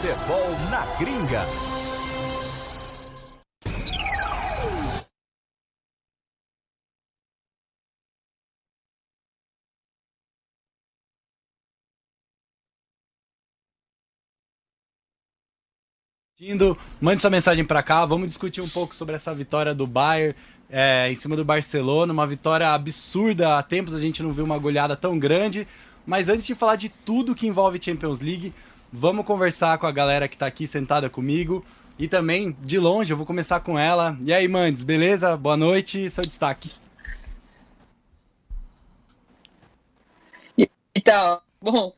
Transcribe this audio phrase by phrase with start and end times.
[0.00, 1.44] Futebol na gringa.
[17.00, 18.06] mande sua mensagem para cá.
[18.06, 20.36] Vamos discutir um pouco sobre essa vitória do Bayern
[20.70, 22.12] é, em cima do Barcelona.
[22.12, 23.58] Uma vitória absurda.
[23.58, 25.66] Há tempos a gente não viu uma goleada tão grande.
[26.06, 28.54] Mas antes de falar de tudo que envolve Champions League,
[28.92, 31.64] vamos conversar com a galera que está aqui sentada comigo.
[31.98, 34.16] E também, de longe, eu vou começar com ela.
[34.22, 35.36] E aí, Mandes, beleza?
[35.36, 36.70] Boa noite, seu destaque.
[40.94, 41.92] Então, bom,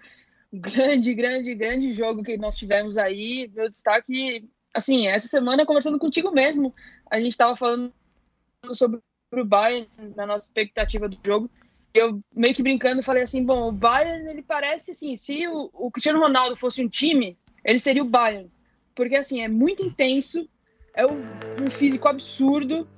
[0.53, 3.51] grande, grande, grande jogo que nós tivemos aí.
[3.55, 6.75] Meu destaque, assim, essa semana conversando contigo mesmo,
[7.11, 7.93] a gente estava falando
[8.73, 9.01] sobre
[9.33, 11.51] o Bayern, na nossa expectativa do jogo.
[11.93, 15.91] Eu meio que brincando falei assim, bom, o Bayern ele parece assim, se o, o
[15.91, 18.51] Cristiano Ronaldo fosse um time, ele seria o Bayern,
[18.95, 20.49] porque assim é muito intenso,
[20.95, 21.21] é um,
[21.61, 22.89] um físico absurdo,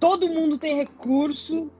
[0.00, 1.70] todo mundo tem recurso,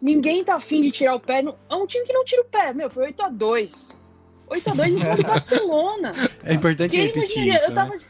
[0.00, 1.42] ninguém tá afim de tirar o pé.
[1.70, 4.02] É um time que não tira o pé, meu, foi 8 a 2
[4.52, 6.12] 8 a 2 em cima do Barcelona.
[6.44, 8.00] É importante Quem repetir isso, eu tava, né?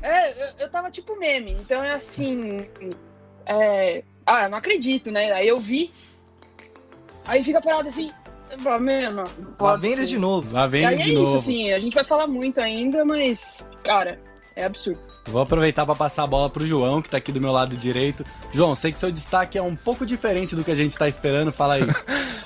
[0.00, 2.66] é, eu, eu tava tipo meme, então é assim.
[3.44, 5.30] é, ah, não acredito, né?
[5.32, 5.92] Aí eu vi.
[7.26, 8.10] Aí fica parado assim.
[9.12, 9.24] não,
[9.58, 10.52] Lá vem eles de novo.
[10.52, 11.28] Lá vem eles é de novo.
[11.28, 14.20] isso, assim, a gente vai falar muito ainda, mas, cara,
[14.54, 15.00] é absurdo.
[15.26, 18.24] Vou aproveitar para passar a bola pro João, que tá aqui do meu lado direito.
[18.52, 21.50] João, sei que seu destaque é um pouco diferente do que a gente tá esperando.
[21.50, 21.82] Fala aí.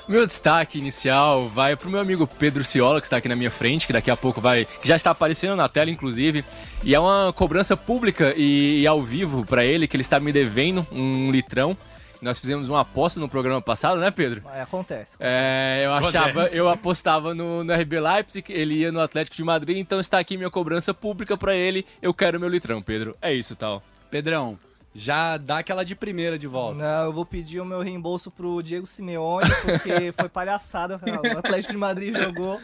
[0.07, 3.85] Meu destaque inicial vai pro meu amigo Pedro Ciola, que está aqui na minha frente,
[3.85, 4.65] que daqui a pouco vai.
[4.65, 6.43] que já está aparecendo na tela, inclusive.
[6.83, 10.31] E é uma cobrança pública e, e ao vivo para ele, que ele está me
[10.31, 11.77] devendo um litrão.
[12.21, 14.43] Nós fizemos uma aposta no programa passado, né, Pedro?
[14.53, 15.15] É, acontece.
[15.19, 19.77] É, eu achava, eu apostava no, no RB Leipzig, ele ia no Atlético de Madrid,
[19.77, 21.85] então está aqui minha cobrança pública para ele.
[22.01, 23.15] Eu quero meu litrão, Pedro.
[23.21, 23.81] É isso, tal.
[24.11, 24.59] Pedrão,
[24.93, 26.83] já dá aquela de primeira de volta.
[26.83, 30.97] Não, eu vou pedir o meu reembolso pro Diego Simeone, porque foi palhaçada.
[30.97, 32.59] O Atlético de Madrid jogou.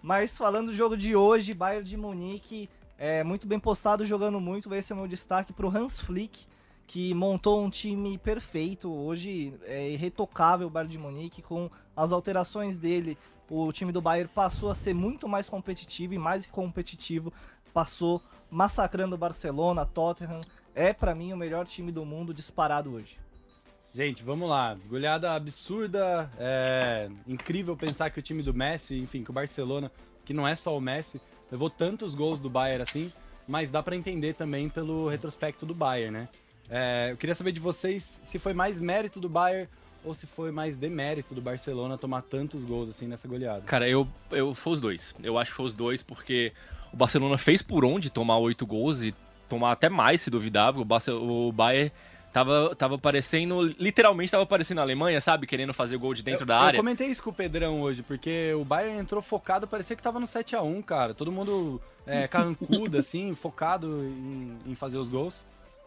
[0.00, 2.68] Mas falando do jogo de hoje, Bayern de Munique,
[2.98, 4.72] é muito bem postado, jogando muito.
[4.74, 6.46] Esse é o meu destaque pro Hans Flick,
[6.86, 8.92] que montou um time perfeito.
[8.92, 13.16] Hoje é irretocável o Bayern de Munique, com as alterações dele.
[13.48, 17.32] O time do Bayern passou a ser muito mais competitivo e mais competitivo
[17.72, 20.40] passou massacrando o Barcelona, Tottenham.
[20.74, 23.16] É para mim o melhor time do mundo disparado hoje.
[23.92, 24.76] Gente, vamos lá.
[24.88, 26.30] Goleada absurda.
[26.38, 29.90] É incrível pensar que o time do Messi, enfim, que o Barcelona,
[30.24, 31.20] que não é só o Messi,
[31.50, 33.12] levou tantos gols do Bayern assim,
[33.46, 36.28] mas dá para entender também pelo retrospecto do Bayern, né?
[36.68, 39.68] É, eu queria saber de vocês se foi mais mérito do Bayern
[40.04, 43.62] ou se foi mais demérito do Barcelona tomar tantos gols assim nessa goleada.
[43.62, 45.14] Cara, eu, eu foi os dois.
[45.22, 46.52] Eu acho que foi os dois porque
[46.92, 49.14] o Barcelona fez por onde tomar oito gols e
[49.48, 50.74] tomar até mais se duvidar.
[50.76, 51.90] O, o Bayern
[52.34, 55.46] Tava, tava parecendo, literalmente tava parecendo a Alemanha, sabe?
[55.46, 56.76] Querendo fazer gol de dentro eu, da área.
[56.78, 60.18] Eu comentei isso com o Pedrão hoje, porque o Bayern entrou focado, parecia que tava
[60.18, 61.14] no 7 a 1 cara.
[61.14, 65.44] Todo mundo é, carrancudo, assim, focado em, em, fazer os gols.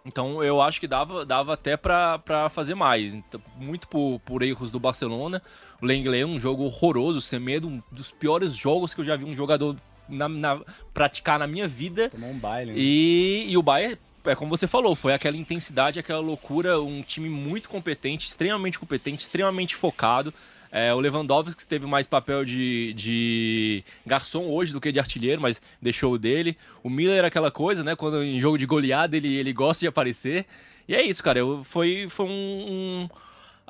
[0.07, 3.13] Então eu acho que dava, dava até para fazer mais.
[3.13, 5.42] Então, muito por, por erros do Barcelona.
[5.81, 9.25] O Lenglet, um jogo horroroso, sem medo, um dos piores jogos que eu já vi
[9.25, 9.75] um jogador
[10.07, 10.62] na, na,
[10.94, 12.09] praticar na minha vida.
[12.09, 12.71] Tomou um baile.
[12.71, 12.77] Né?
[12.80, 17.30] E, e o Bayern é como você falou, foi aquela intensidade, aquela loucura, um time
[17.30, 20.33] muito competente, extremamente competente, extremamente focado.
[20.71, 25.61] É, o Lewandowski teve mais papel de, de garçom hoje do que de artilheiro, mas
[25.81, 26.57] deixou o dele.
[26.83, 27.95] O Miller era aquela coisa, né?
[27.95, 30.45] Quando em jogo de goleada ele, ele gosta de aparecer.
[30.87, 31.39] E é isso, cara.
[31.39, 33.09] Eu, foi, foi um, um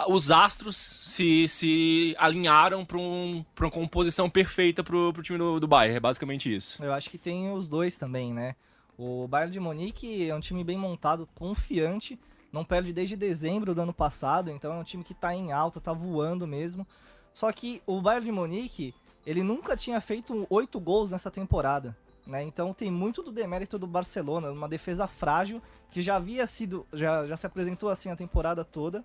[0.08, 5.68] os astros se, se alinharam para um, uma composição perfeita para o time do, do
[5.68, 5.98] Bayern.
[5.98, 6.84] É basicamente isso.
[6.84, 8.56] Eu acho que tem os dois também, né?
[8.98, 12.20] O Bayern de Munique é um time bem montado, confiante,
[12.52, 15.80] não perde desde dezembro do ano passado, então é um time que está em alta,
[15.80, 16.88] está voando mesmo.
[17.34, 18.96] Só que o Bayern de Munique,
[19.26, 21.96] ele nunca tinha feito oito gols nessa temporada.
[22.26, 22.44] Né?
[22.44, 27.26] Então tem muito do demérito do Barcelona, uma defesa frágil que já havia sido, já,
[27.26, 29.04] já se apresentou assim a temporada toda,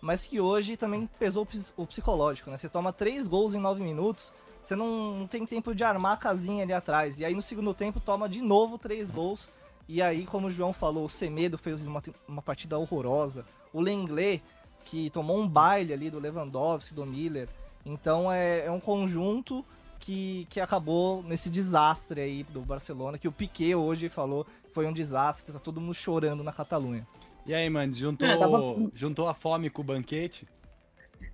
[0.00, 1.46] mas que hoje também pesou
[1.76, 2.50] o psicológico.
[2.50, 2.56] Né?
[2.56, 4.32] Você toma três gols em nove minutos,
[4.62, 7.18] você não, não tem tempo de armar a casinha ali atrás.
[7.18, 9.48] E aí no segundo tempo toma de novo três gols.
[9.88, 13.44] E aí, como o João falou, o Semedo fez uma, uma partida horrorosa.
[13.72, 14.42] O Lenglet,
[14.84, 17.48] que tomou um baile ali do Lewandowski, do Miller.
[17.86, 19.64] Então é, é um conjunto
[19.98, 24.92] que, que acabou nesse desastre aí do Barcelona, que o Piquet hoje falou foi um
[24.92, 27.06] desastre, tá todo mundo chorando na Catalunha.
[27.46, 28.58] E aí, mano, juntou, é, tava...
[28.92, 30.46] juntou a fome com o banquete?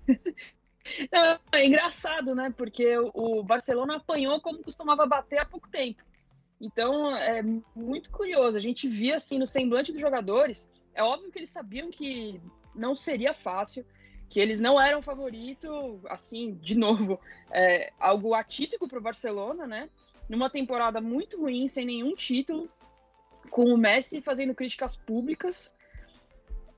[1.51, 2.53] é engraçado, né?
[2.55, 6.01] Porque o Barcelona apanhou como costumava bater há pouco tempo.
[6.59, 7.41] Então é
[7.75, 8.57] muito curioso.
[8.57, 10.69] A gente via assim no semblante dos jogadores.
[10.93, 12.41] É óbvio que eles sabiam que
[12.73, 13.85] não seria fácil,
[14.29, 17.19] que eles não eram favorito, assim, de novo,
[17.51, 19.89] é, algo atípico para o Barcelona, né?
[20.27, 22.69] Numa temporada muito ruim, sem nenhum título,
[23.49, 25.73] com o Messi fazendo críticas públicas.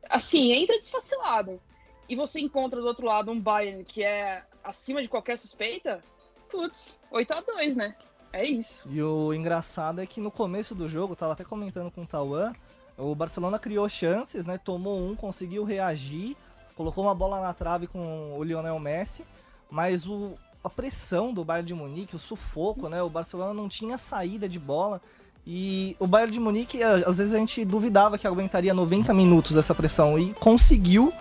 [0.09, 1.62] Assim, entra desfacilado
[2.09, 6.03] e você encontra do outro lado um Bayern que é acima de qualquer suspeita,
[6.50, 7.95] putz, 8 a 2 né?
[8.31, 8.88] É isso.
[8.89, 12.53] E o engraçado é que no começo do jogo, tava até comentando com o Tauan,
[12.97, 14.57] o Barcelona criou chances, né?
[14.57, 16.35] Tomou um, conseguiu reagir,
[16.75, 19.24] colocou uma bola na trave com o Lionel Messi,
[19.69, 20.33] mas o,
[20.63, 23.01] a pressão do Bayern de Munique, o sufoco, né?
[23.03, 25.01] O Barcelona não tinha saída de bola.
[25.45, 29.74] E o Bayern de Munique, às vezes a gente duvidava que aguentaria 90 minutos essa
[29.74, 31.13] pressão e conseguiu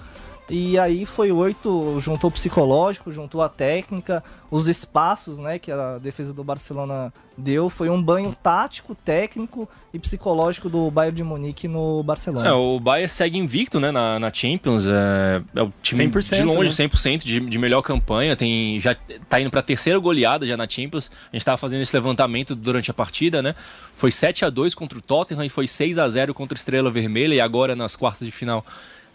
[0.48, 5.98] e aí foi oito, juntou o psicológico, juntou a técnica, os espaços né, que a
[5.98, 7.68] defesa do Barcelona deu.
[7.68, 12.48] Foi um banho tático, técnico e psicológico do Bayern de Munique no Barcelona.
[12.48, 14.86] É, o Bayern segue invicto né, na, na Champions.
[14.86, 16.88] É, é o time de longe, né?
[16.88, 18.36] 100% de, de melhor campanha.
[18.36, 18.94] Tem, já
[19.28, 21.10] tá indo para a terceira goleada já na Champions.
[21.10, 23.56] A gente estava fazendo esse levantamento durante a partida, né?
[23.96, 26.88] Foi 7 a 2 contra o Tottenham e foi 6 a 0 contra o Estrela
[26.88, 27.34] Vermelha.
[27.34, 28.64] E agora nas quartas de final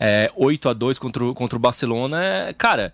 [0.04, 2.92] é, 8 a 2 contra o, contra o Barcelona, é, cara,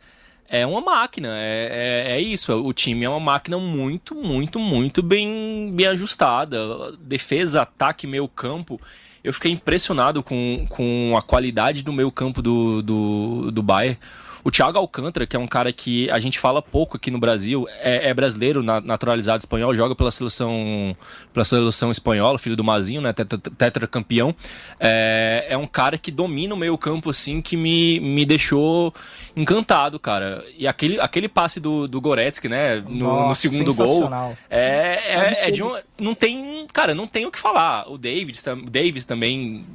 [0.49, 2.53] é uma máquina, é, é, é, isso.
[2.53, 6.57] O time é uma máquina muito, muito, muito bem, bem ajustada.
[6.99, 8.79] Defesa, ataque, meio campo.
[9.23, 13.97] Eu fiquei impressionado com, com a qualidade do meio campo do, do, do Bayern.
[14.43, 17.67] O Thiago Alcântara, que é um cara que a gente fala pouco aqui no Brasil,
[17.79, 20.95] é, é brasileiro, naturalizado espanhol, joga pela seleção,
[21.33, 24.35] pela seleção espanhola, filho do Mazinho, né, tetracampeão.
[24.79, 28.93] É, é um cara que domina o meio campo, assim, que me, me deixou
[29.35, 30.43] encantado, cara.
[30.57, 34.09] E aquele, aquele passe do, do Goretzky, né, no, Nossa, no segundo gol,
[34.49, 35.75] é, é, é, de um...
[35.99, 37.89] Não tem, cara, não tem o que falar.
[37.89, 39.65] O Davis, Davis também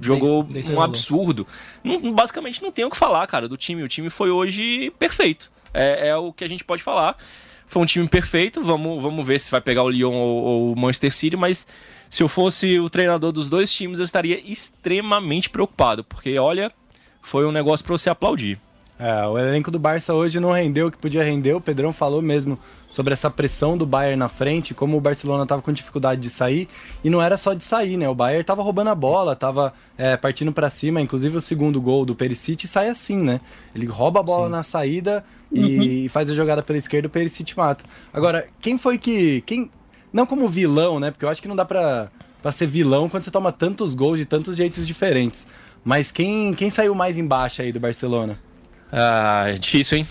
[0.00, 1.46] jogou um absurdo.
[1.82, 3.82] Não, basicamente não tem o que falar, cara, do time.
[3.82, 5.50] O time foi hoje perfeito.
[5.72, 7.16] É, é, o que a gente pode falar.
[7.66, 8.62] Foi um time perfeito.
[8.62, 11.66] Vamos, vamos ver se vai pegar o Lyon ou, ou o Manchester City, mas
[12.08, 16.72] se eu fosse o treinador dos dois times, eu estaria extremamente preocupado, porque olha,
[17.20, 18.58] foi um negócio para você aplaudir.
[18.98, 21.52] É, o elenco do Barça hoje não rendeu o que podia render.
[21.52, 25.60] O Pedrão falou mesmo sobre essa pressão do Bayern na frente, como o Barcelona estava
[25.60, 26.66] com dificuldade de sair.
[27.04, 28.08] E não era só de sair, né?
[28.08, 31.00] O Bayern estava roubando a bola, estava é, partindo para cima.
[31.00, 33.40] Inclusive o segundo gol do Perisic sai assim, né?
[33.74, 34.52] Ele rouba a bola Sim.
[34.52, 37.84] na saída e faz a jogada pela esquerda, o Perisic mata.
[38.12, 39.42] Agora, quem foi que...
[39.42, 39.70] quem
[40.10, 41.10] Não como vilão, né?
[41.10, 42.10] Porque eu acho que não dá pra
[42.50, 45.46] ser vilão quando você toma tantos gols de tantos jeitos diferentes.
[45.84, 48.45] Mas quem, quem saiu mais embaixo aí do Barcelona?
[48.92, 50.06] Ah, é difícil, hein?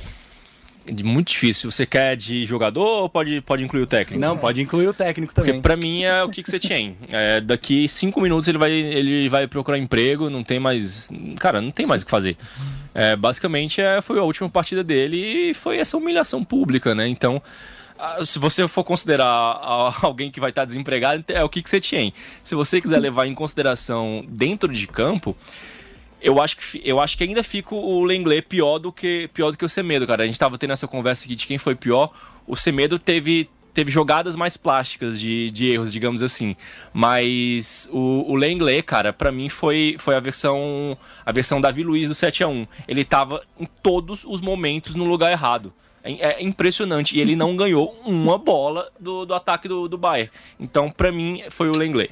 [1.03, 1.71] Muito difícil.
[1.71, 4.21] Você quer de jogador ou pode, pode incluir o técnico?
[4.21, 5.61] Não, pode incluir o técnico Porque também.
[5.61, 6.95] pra mim é o que, que você tinha.
[7.11, 11.09] É, daqui cinco minutos ele vai, ele vai procurar emprego, não tem mais.
[11.39, 12.37] Cara, não tem mais o que fazer.
[12.93, 15.17] É, basicamente é, foi a última partida dele
[15.49, 17.07] e foi essa humilhação pública, né?
[17.07, 17.41] Então,
[17.97, 19.25] ah, se você for considerar
[20.01, 22.11] alguém que vai estar desempregado, é o que, que você tinha.
[22.43, 25.35] Se você quiser levar em consideração dentro de campo.
[26.25, 29.57] Eu acho, que, eu acho que ainda fica o Lenglet pior do que pior do
[29.57, 30.23] que o Semedo, cara.
[30.23, 32.09] A gente tava tendo essa conversa aqui de quem foi pior.
[32.47, 36.55] O Semedo teve, teve jogadas mais plásticas de, de erros, digamos assim.
[36.91, 42.07] Mas o, o Lenglet, cara, pra mim foi, foi a versão a versão Davi Luiz
[42.07, 45.71] do 7 a 1 Ele tava em todos os momentos no lugar errado.
[46.03, 47.15] É, é impressionante.
[47.15, 50.31] E ele não ganhou uma bola do, do ataque do, do Bayern.
[50.59, 52.11] Então, pra mim, foi o Lenglet.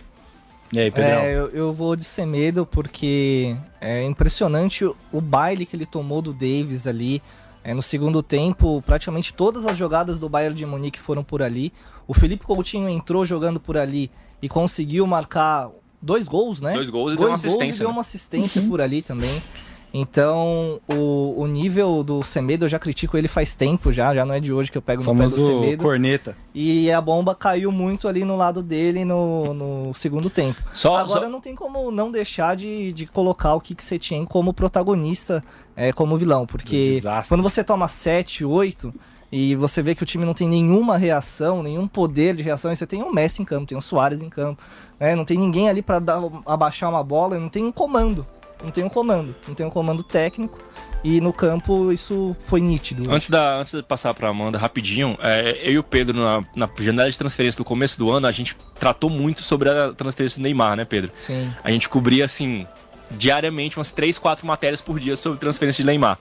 [0.74, 1.22] E aí, Pedrão?
[1.22, 6.22] É, eu, eu vou de Semedo porque é impressionante o, o baile que ele tomou
[6.22, 7.22] do Davis ali.
[7.64, 11.72] É, no segundo tempo, praticamente todas as jogadas do Bayern de Munique foram por ali.
[12.08, 14.12] O Felipe Coutinho entrou jogando por ali
[14.42, 15.70] e conseguiu marcar
[16.02, 16.74] dois gols, né?
[16.74, 17.94] Dois gols e deu uma assistência, deu né?
[17.94, 19.42] uma assistência por ali também.
[19.94, 24.34] Então, o, o nível do Semedo, eu já critico ele faz tempo já, já não
[24.34, 25.84] é de hoje que eu pego no pé do famoso Semedo.
[25.84, 26.36] corneta.
[26.54, 30.60] E a bomba caiu muito ali no lado dele no, no segundo tempo.
[30.74, 34.52] Só, Agora só- não tem como não deixar de, de colocar o Kik Setien como
[34.52, 35.44] protagonista,
[35.76, 38.92] é, como vilão, porque quando você toma 7, 8
[39.32, 42.76] e você vê que o time não tem nenhuma reação, nenhum poder de reação, e
[42.76, 44.62] você tem um Messi em campo, tem um Soares em campo,
[45.00, 45.16] né?
[45.16, 48.26] não tem ninguém ali pra dar, abaixar uma bola, não tem um comando,
[48.64, 50.58] não tem um comando, não tem um comando técnico,
[51.04, 53.12] e no campo isso foi nítido.
[53.12, 56.70] Antes, da, antes de passar pra Amanda, rapidinho, é, eu e o Pedro, na, na
[56.80, 60.44] janela de transferência do começo do ano, a gente tratou muito sobre a transferência do
[60.44, 61.12] Neymar, né, Pedro?
[61.20, 61.52] Sim.
[61.62, 62.66] A gente cobria, assim,
[63.12, 66.18] diariamente umas 3, 4 matérias por dia sobre transferência de Neymar.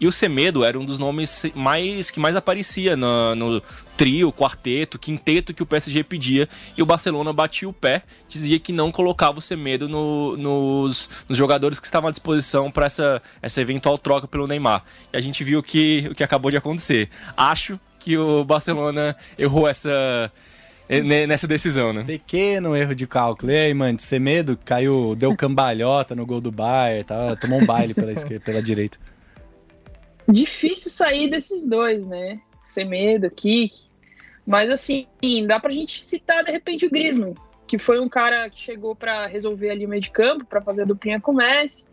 [0.00, 3.62] E o Semedo era um dos nomes mais que mais aparecia no, no
[4.00, 6.48] trio, quarteto, quinteto que o PSG pedia.
[6.74, 11.36] E o Barcelona batia o pé, dizia que não colocava o Semedo no- nos, nos
[11.36, 14.82] jogadores que estavam à disposição para essa, essa eventual troca pelo Neymar.
[15.12, 17.10] E a gente viu que, o que acabou de acontecer.
[17.36, 20.32] Acho que o Barcelona errou essa,
[20.88, 22.02] ne- nessa decisão, né?
[22.04, 23.52] Pequeno erro de cálculo.
[23.52, 27.36] E aí, mano, de ser medo, caiu, deu cambalhota no gol do Bayern, tá?
[27.36, 28.96] tomou um baile pela, esquerda, pela direita.
[30.26, 32.40] Difícil sair desses dois, né?
[32.62, 33.89] Semedo, Kik.
[34.50, 35.06] Mas assim,
[35.46, 37.36] dá pra gente citar de repente o Griezmann,
[37.68, 40.82] que foi um cara que chegou pra resolver ali o meio de campo, pra fazer
[40.82, 41.84] a duplinha com o Messi.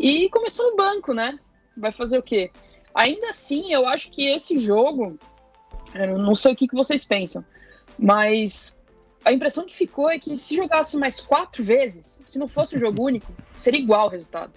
[0.00, 1.38] E começou no banco, né?
[1.76, 2.50] Vai fazer o quê?
[2.94, 5.18] Ainda assim, eu acho que esse jogo,
[5.94, 7.44] eu não sei o que, que vocês pensam,
[7.98, 8.74] mas
[9.22, 12.80] a impressão que ficou é que se jogasse mais quatro vezes, se não fosse um
[12.80, 14.54] jogo único, seria igual o resultado.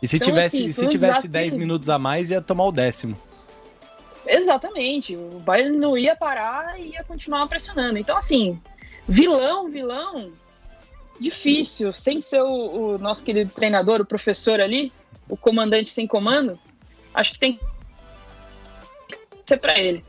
[0.00, 1.30] E se Então, tivesse, assim, se tivesse desafio.
[1.30, 3.18] 10 minutos a mais, ia tomar o décimo.
[4.26, 5.16] Exatamente.
[5.16, 7.98] O Bayern não ia parar e ia continuar pressionando.
[7.98, 8.60] Então, assim,
[9.08, 10.30] vilão, vilão,
[11.20, 11.92] difícil.
[11.92, 14.92] Sem ser o, o nosso querido treinador, o professor ali,
[15.28, 16.58] o comandante sem comando,
[17.14, 20.04] acho que tem que ser pra ele.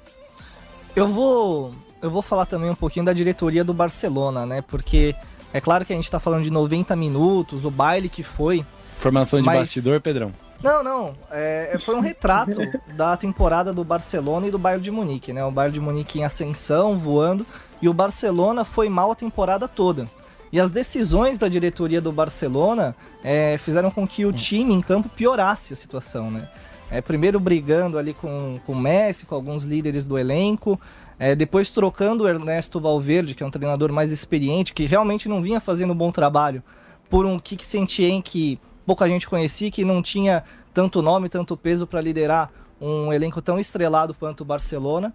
[0.95, 4.61] Eu vou, eu vou falar também um pouquinho da diretoria do Barcelona, né?
[4.61, 5.15] Porque
[5.51, 8.65] é claro que a gente tá falando de 90 minutos, o baile que foi.
[8.95, 10.33] Formação de Mas- bastidor, Pedrão.
[10.61, 12.59] Não, não, é, foi um retrato
[12.95, 15.43] da temporada do Barcelona e do Bayern de Munique, né?
[15.43, 17.45] O Bayern de Munique em ascensão, voando,
[17.81, 20.07] e o Barcelona foi mal a temporada toda.
[20.53, 25.09] E as decisões da diretoria do Barcelona é, fizeram com que o time em campo
[25.09, 26.47] piorasse a situação, né?
[26.91, 30.79] É, primeiro brigando ali com, com o Messi, com alguns líderes do elenco,
[31.17, 35.41] é, depois trocando o Ernesto Valverde, que é um treinador mais experiente, que realmente não
[35.41, 36.61] vinha fazendo um bom trabalho,
[37.09, 41.85] por um Kik Sentien que pouca gente conhecia, que não tinha tanto nome, tanto peso
[41.87, 45.13] para liderar um elenco tão estrelado quanto o Barcelona.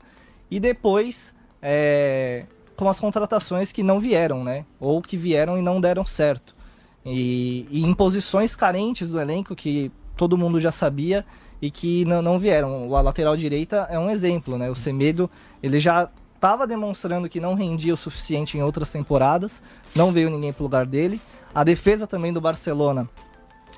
[0.50, 2.46] E depois, é,
[2.76, 4.64] com as contratações que não vieram, né?
[4.80, 6.54] Ou que vieram e não deram certo.
[7.04, 11.25] E, e em posições carentes do elenco que todo mundo já sabia
[11.60, 12.94] e que não, não vieram.
[12.94, 14.70] A lateral direita é um exemplo, né?
[14.70, 15.30] O Semedo,
[15.62, 19.60] ele já estava demonstrando que não rendia o suficiente em outras temporadas,
[19.94, 21.20] não veio ninguém pro lugar dele.
[21.52, 23.08] A defesa também do Barcelona,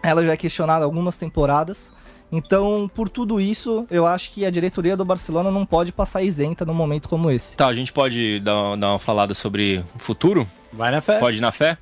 [0.03, 1.93] ela já é questionada algumas temporadas
[2.33, 6.65] Então, por tudo isso, eu acho que a diretoria do Barcelona não pode passar isenta
[6.65, 7.57] num momento como esse.
[7.57, 10.49] Tá, a gente pode dar, dar uma falada sobre o futuro?
[10.73, 11.19] Vai na fé.
[11.19, 11.77] Pode ir na fé?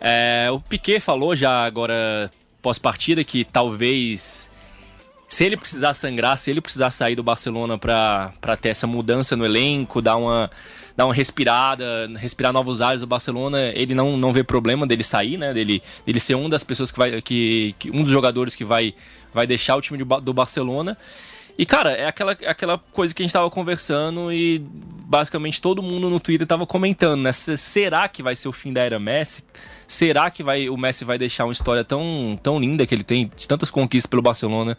[0.00, 2.30] É, o Piquet falou já agora,
[2.62, 4.48] pós-partida, que talvez
[5.28, 9.44] se ele precisar sangrar, se ele precisar sair do Barcelona para ter essa mudança no
[9.44, 10.50] elenco, dar uma,
[11.00, 15.38] dar uma respirada, respirar novos ares do Barcelona, ele não, não vê problema dele sair,
[15.38, 15.54] né?
[15.54, 17.22] Dele, dele ser um das pessoas que vai.
[17.22, 18.92] Que, que um dos jogadores que vai,
[19.32, 20.98] vai deixar o time de, do Barcelona.
[21.56, 25.82] E, cara, é aquela, é aquela coisa que a gente tava conversando e basicamente todo
[25.82, 27.32] mundo no Twitter tava comentando, né?
[27.32, 29.42] Será que vai ser o fim da era Messi?
[29.88, 33.30] Será que vai, o Messi vai deixar uma história tão, tão linda que ele tem,
[33.34, 34.76] de tantas conquistas pelo Barcelona?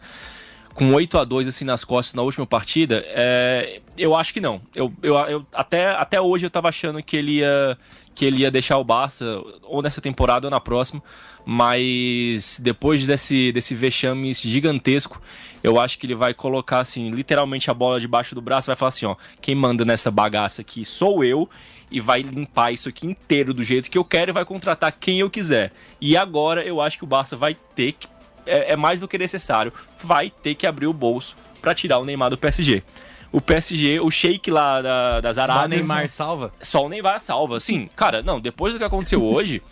[0.74, 4.60] Com 8 a 2 assim nas costas na última partida, é, eu acho que não.
[4.74, 7.78] Eu, eu, eu, até, até hoje eu tava achando que ele ia
[8.14, 11.02] que ele ia deixar o Barça ou nessa temporada ou na próxima,
[11.46, 15.20] mas depois desse desse vexame gigantesco,
[15.62, 18.90] eu acho que ele vai colocar assim, literalmente a bola debaixo do braço, vai falar
[18.90, 21.48] assim, ó, quem manda nessa bagaça aqui sou eu
[21.90, 25.20] e vai limpar isso aqui inteiro do jeito que eu quero e vai contratar quem
[25.20, 25.72] eu quiser.
[26.00, 28.08] E agora eu acho que o Barça vai ter que
[28.46, 29.72] é, é mais do que necessário.
[30.02, 32.82] Vai ter que abrir o bolso para tirar o Neymar do PSG.
[33.30, 35.86] O PSG, o Sheik lá da, das Arábias.
[35.86, 36.52] Só o Neymar salva?
[36.60, 37.60] Só o Neymar salva.
[37.60, 39.62] Sim, cara, não, depois do que aconteceu hoje,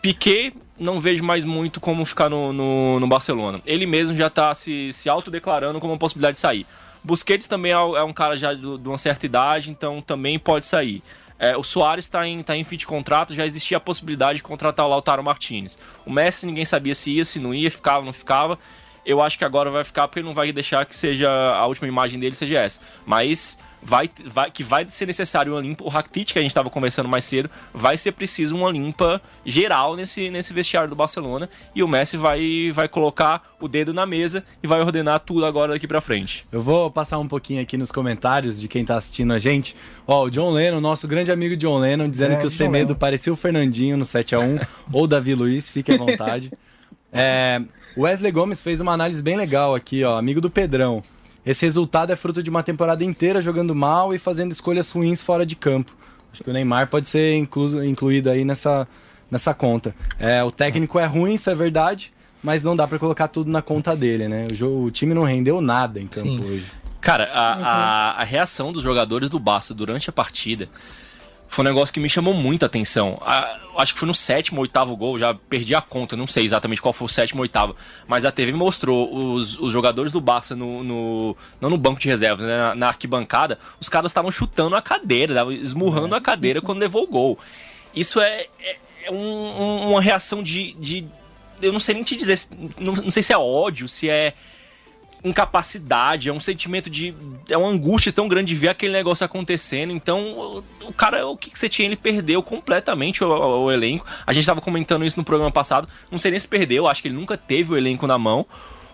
[0.00, 3.60] Piquet não vejo mais muito como ficar no, no, no, Barcelona.
[3.66, 6.66] Ele mesmo já tá se, se autodeclarando como uma possibilidade de sair.
[7.04, 11.02] Busquets também é, é um cara já de uma certa idade, então também pode sair.
[11.42, 14.44] É, o Soares está em, tá em fim de contrato, já existia a possibilidade de
[14.44, 15.76] contratar o Lautaro Martinez.
[16.06, 18.56] O Messi ninguém sabia se ia, se não ia, ficava, não ficava.
[19.04, 22.20] Eu acho que agora vai ficar porque não vai deixar que seja a última imagem
[22.20, 22.80] dele seja essa.
[23.04, 25.84] Mas vai, vai, que vai ser necessário uma limpa.
[25.84, 29.96] O Rakitic, que a gente estava conversando mais cedo, vai ser preciso uma limpa geral
[29.96, 31.48] nesse, nesse vestiário do Barcelona.
[31.74, 35.72] E o Messi vai, vai colocar o dedo na mesa e vai ordenar tudo agora
[35.72, 36.46] daqui para frente.
[36.52, 39.74] Eu vou passar um pouquinho aqui nos comentários de quem tá assistindo a gente.
[40.06, 43.32] Ó, o John Lennon, nosso grande amigo John Lennon, dizendo é, que o Semedo parecia
[43.32, 46.52] o Fernandinho no 7x1 ou Davi Luiz, fique à vontade.
[47.12, 47.60] é,
[47.96, 51.02] Wesley Gomes fez uma análise bem legal aqui, ó, amigo do Pedrão.
[51.44, 55.44] Esse resultado é fruto de uma temporada inteira jogando mal e fazendo escolhas ruins fora
[55.44, 55.92] de campo.
[56.32, 58.86] Acho que o Neymar pode ser inclu incluído aí nessa,
[59.30, 59.94] nessa conta.
[60.18, 63.60] É, o técnico é ruim, isso é verdade, mas não dá para colocar tudo na
[63.60, 64.46] conta dele, né?
[64.50, 66.44] O, jogo, o time não rendeu nada em campo Sim.
[66.44, 66.66] hoje.
[67.00, 70.68] Cara, a, a, a reação dos jogadores do Barça durante a partida
[71.52, 73.20] foi um negócio que me chamou muito a atenção.
[73.20, 76.44] A, acho que foi no sétimo ou oitavo gol, já perdi a conta, não sei
[76.44, 77.76] exatamente qual foi o sétimo ou oitavo,
[78.08, 82.08] mas a TV mostrou os, os jogadores do Barça no, no, não no banco de
[82.08, 86.78] reservas, né, na, na arquibancada, os caras estavam chutando a cadeira, esmurrando a cadeira quando
[86.78, 87.38] levou o gol.
[87.94, 91.06] Isso é, é, é um, uma reação de, de,
[91.60, 92.38] eu não sei nem te dizer,
[92.78, 94.32] não, não sei se é ódio, se é
[95.24, 97.14] incapacidade, é um sentimento de.
[97.48, 99.92] É uma angústia tão grande de ver aquele negócio acontecendo.
[99.92, 104.04] Então, o, cara, o que, que você tinha, ele perdeu completamente o, o, o, elenco.
[104.26, 105.88] A gente tava comentando isso no programa passado.
[106.10, 108.44] Não sei nem se perdeu, acho que ele nunca teve o elenco na mão.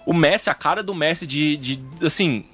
[0.05, 1.57] O Messi, a cara do Messi de.
[1.57, 2.45] de assim.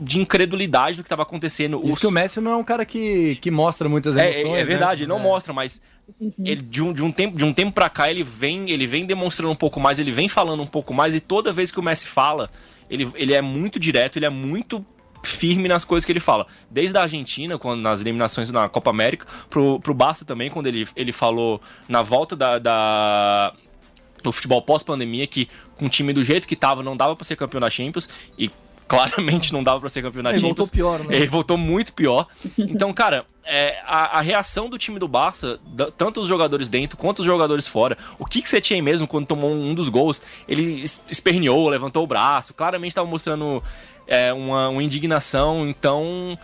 [0.00, 1.80] De incredulidade do que estava acontecendo.
[1.82, 1.98] Isso Os...
[1.98, 4.44] que o Messi não é um cara que, que mostra muitas emoções.
[4.44, 5.04] É, é, é verdade, né?
[5.04, 5.22] ele não é.
[5.22, 5.82] mostra, mas
[6.20, 6.32] Uhum.
[6.44, 9.04] Ele, de, um, de, um tempo, de um tempo pra cá, ele vem, ele vem
[9.04, 11.82] demonstrando um pouco mais, ele vem falando um pouco mais, e toda vez que o
[11.82, 12.50] Messi fala,
[12.88, 14.84] ele, ele é muito direto, ele é muito
[15.22, 16.46] firme nas coisas que ele fala.
[16.70, 20.88] Desde a Argentina, quando nas eliminações na Copa América, pro, pro Barça também, quando ele,
[20.96, 23.52] ele falou na volta da, da
[24.22, 27.36] do futebol pós-pandemia, que com o time do jeito que tava, não dava para ser
[27.36, 28.50] campeão da Champions, e
[28.88, 30.72] claramente não dava para ser campeão da ele Champions.
[30.72, 31.16] Ele voltou pior, né?
[31.16, 32.26] Ele voltou muito pior.
[32.56, 36.96] Então, cara, é, a, a, reação do time do Barça, da, tanto os jogadores dentro
[36.96, 39.88] quanto os jogadores fora, o que, que você tinha aí mesmo quando tomou um, dos
[39.88, 40.22] gols?
[40.48, 43.62] Ele esperneou, levantou o braço, claramente estava mostrando
[44.06, 45.68] é, uma, uma indignação.
[45.68, 46.38] Então,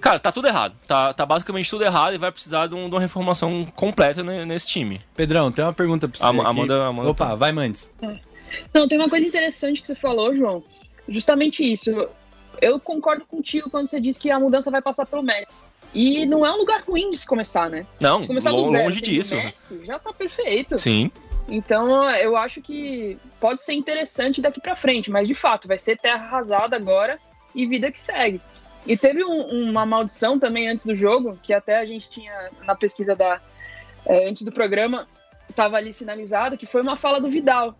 [0.00, 0.76] Cara, tá tudo errado.
[0.86, 4.68] Tá, tá basicamente tudo errado e vai precisar de, um, de uma reformação completa nesse
[4.68, 5.00] time.
[5.16, 6.24] Pedrão, tem uma pergunta pra você.
[6.24, 7.34] Am Amanda, Amanda, Opa, tá.
[7.34, 7.92] vai, Mandes.
[8.72, 10.62] Não, tem uma coisa interessante que você falou, João
[11.08, 12.08] justamente isso.
[12.60, 15.62] Eu concordo contigo quando você diz que a mudança vai passar pelo Messi.
[15.94, 17.86] E não é um lugar ruim de se começar, né?
[17.98, 19.34] Não, começar longe zero, disso.
[19.34, 20.76] Messi, já tá perfeito.
[20.78, 21.10] Sim.
[21.48, 25.96] Então, eu acho que pode ser interessante daqui para frente, mas de fato, vai ser
[25.96, 27.18] terra arrasada agora
[27.54, 28.40] e vida que segue.
[28.86, 32.74] E teve um, uma maldição também antes do jogo, que até a gente tinha na
[32.74, 33.40] pesquisa da
[34.04, 35.08] é, antes do programa,
[35.48, 37.74] estava ali sinalizado, que foi uma fala do Vidal,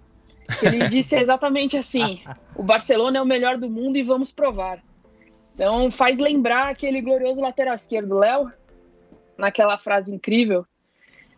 [0.63, 2.21] ele disse exatamente assim:
[2.55, 4.83] o Barcelona é o melhor do mundo e vamos provar.
[5.55, 8.51] Então faz lembrar aquele glorioso lateral esquerdo, Léo,
[9.37, 10.65] naquela frase incrível,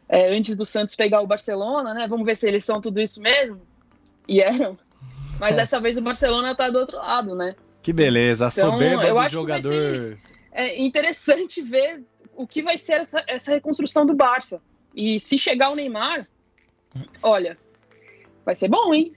[0.09, 2.07] é, antes do Santos pegar o Barcelona, né?
[2.07, 3.61] Vamos ver se eles são tudo isso mesmo.
[4.29, 4.79] E eram.
[5.39, 7.55] Mas dessa vez o Barcelona tá do outro lado, né?
[7.83, 10.19] Que beleza, a Então, soberba eu do jogador.
[10.53, 12.05] É interessante ver
[12.37, 14.61] o que vai ser essa, essa reconstrução do Barça.
[14.95, 16.29] E se chegar o Neymar,
[17.23, 17.57] olha,
[18.45, 19.13] vai ser bom, hein?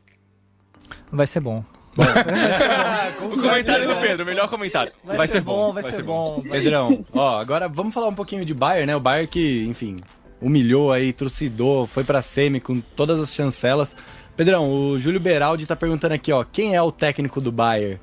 [1.12, 1.64] Vai ser bom.
[3.20, 4.92] Com O comentário do Pedro, melhor comentário.
[5.04, 6.42] Vai, ser, bom, vai, ser bom.
[6.42, 8.96] vai- Pedrão, ó, agora vamos falar um pouquinho de Bayern, né?
[8.96, 9.98] O Bayern que, enfim,
[10.42, 13.96] humilhou aí, trucidou, foi pra semi com todas as chancelas.
[14.36, 18.00] Pedrão, o Júlio Beraldi tá perguntando aqui, ó, quem é o técnico do Bayern?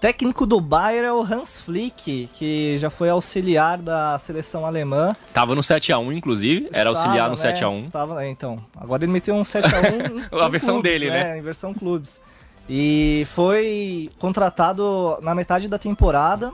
[0.00, 5.16] Técnico do Bayern é o Hans Flick, que já foi auxiliar da seleção alemã.
[5.32, 6.68] Tava no 7x1, inclusive.
[6.72, 7.60] Era auxiliar no Estava, né?
[7.60, 7.86] 7x1.
[7.86, 8.58] Estava, é, então.
[8.76, 11.38] Agora ele meteu um 7x1 A versão dele, né?
[11.38, 12.20] Em versão clubes.
[12.68, 16.52] E foi contratado na metade da temporada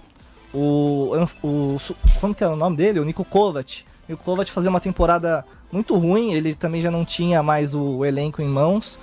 [0.52, 1.78] o, o
[2.20, 3.00] como que é o nome dele?
[3.00, 3.84] O Nico Kovac.
[4.08, 8.04] O Nico Kovac fazia uma temporada muito ruim, ele também já não tinha mais o
[8.04, 8.98] elenco em mãos.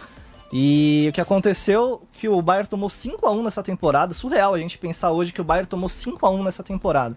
[0.51, 4.59] E o que aconteceu que o Bayern tomou 5 a 1 nessa temporada, surreal a
[4.59, 7.15] gente pensar hoje que o Bayern tomou 5 a 1 nessa temporada.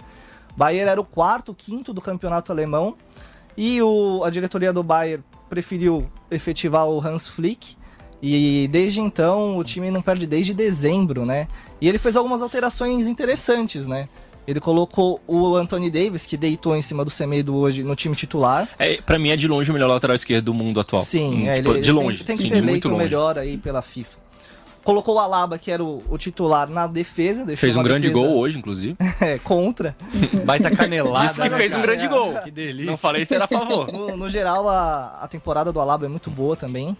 [0.55, 2.95] O Bayern era o quarto, quinto do campeonato alemão
[3.57, 7.77] e o, a diretoria do Bayern preferiu efetivar o Hans Flick.
[8.23, 11.49] E desde então o time não perde desde dezembro, né?
[11.81, 14.09] E ele fez algumas alterações interessantes, né?
[14.47, 18.69] Ele colocou o Anthony Davis, que deitou em cima do Semedo hoje no time titular.
[18.79, 21.03] É, pra mim é de longe o melhor lateral esquerdo do mundo atual.
[21.03, 22.19] Sim, Hum, é, tipo, ele, de ele longe.
[22.19, 24.21] Tem, tem que sim, ser eleito o melhor aí pela FIFA.
[24.83, 27.45] Colocou o Alaba, que era o, o titular na defesa.
[27.45, 28.97] deixou Fez um grande defesa, gol hoje, inclusive.
[29.21, 29.95] É, contra.
[30.45, 31.25] Baita canelada.
[31.25, 32.35] Disse que né, fez um grande gol.
[32.43, 32.91] Que delícia.
[32.91, 33.93] Não falei se era a favor.
[33.93, 36.97] No, no geral, a, a temporada do Alaba é muito boa também.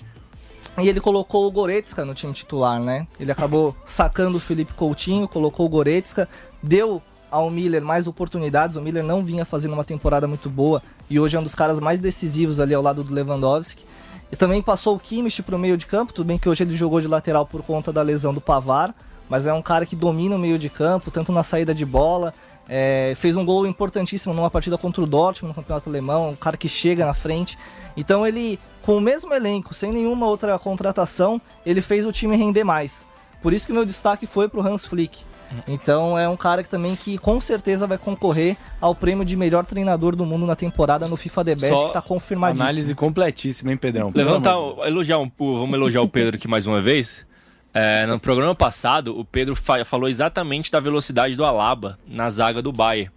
[0.81, 3.07] E ele colocou o Goretzka no time titular, né?
[3.19, 6.29] Ele acabou sacando o Felipe Coutinho, colocou o Goretzka,
[6.63, 7.03] deu
[7.33, 8.77] ao Miller mais oportunidades.
[8.77, 11.81] O Miller não vinha fazendo uma temporada muito boa e hoje é um dos caras
[11.81, 13.85] mais decisivos ali ao lado do Lewandowski.
[14.31, 17.01] E também passou o Kimmich pro meio de campo, tudo bem que hoje ele jogou
[17.01, 18.95] de lateral por conta da lesão do Pavar,
[19.29, 22.33] mas é um cara que domina o meio de campo, tanto na saída de bola,
[22.69, 26.57] é, fez um gol importantíssimo numa partida contra o Dortmund no Campeonato Alemão, um cara
[26.57, 27.59] que chega na frente.
[27.97, 32.65] Então ele, com o mesmo elenco, sem nenhuma outra contratação, ele fez o time render
[32.65, 33.07] mais.
[33.43, 35.25] Por isso que o meu destaque foi pro Hans Flick.
[35.69, 39.65] Então é um cara que também que com certeza vai concorrer ao prêmio de melhor
[39.67, 42.69] treinador do mundo na temporada no FIFA The Best, Só que tá confirmadíssimo.
[42.69, 44.13] Análise completíssima, hein, Pedrão?
[44.15, 44.55] Levantar,
[44.87, 47.27] elogiar um, o- vamos elogiar o Pedro aqui mais uma vez.
[47.75, 52.61] É, no programa passado, o Pedro fa- falou exatamente da velocidade do Alaba na zaga
[52.61, 53.11] do Bayern.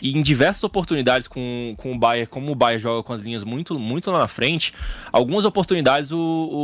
[0.00, 3.42] E em diversas oportunidades com, com o Bayern, como o Bayern joga com as linhas
[3.44, 4.72] muito, muito lá na frente,
[5.12, 6.18] algumas oportunidades o,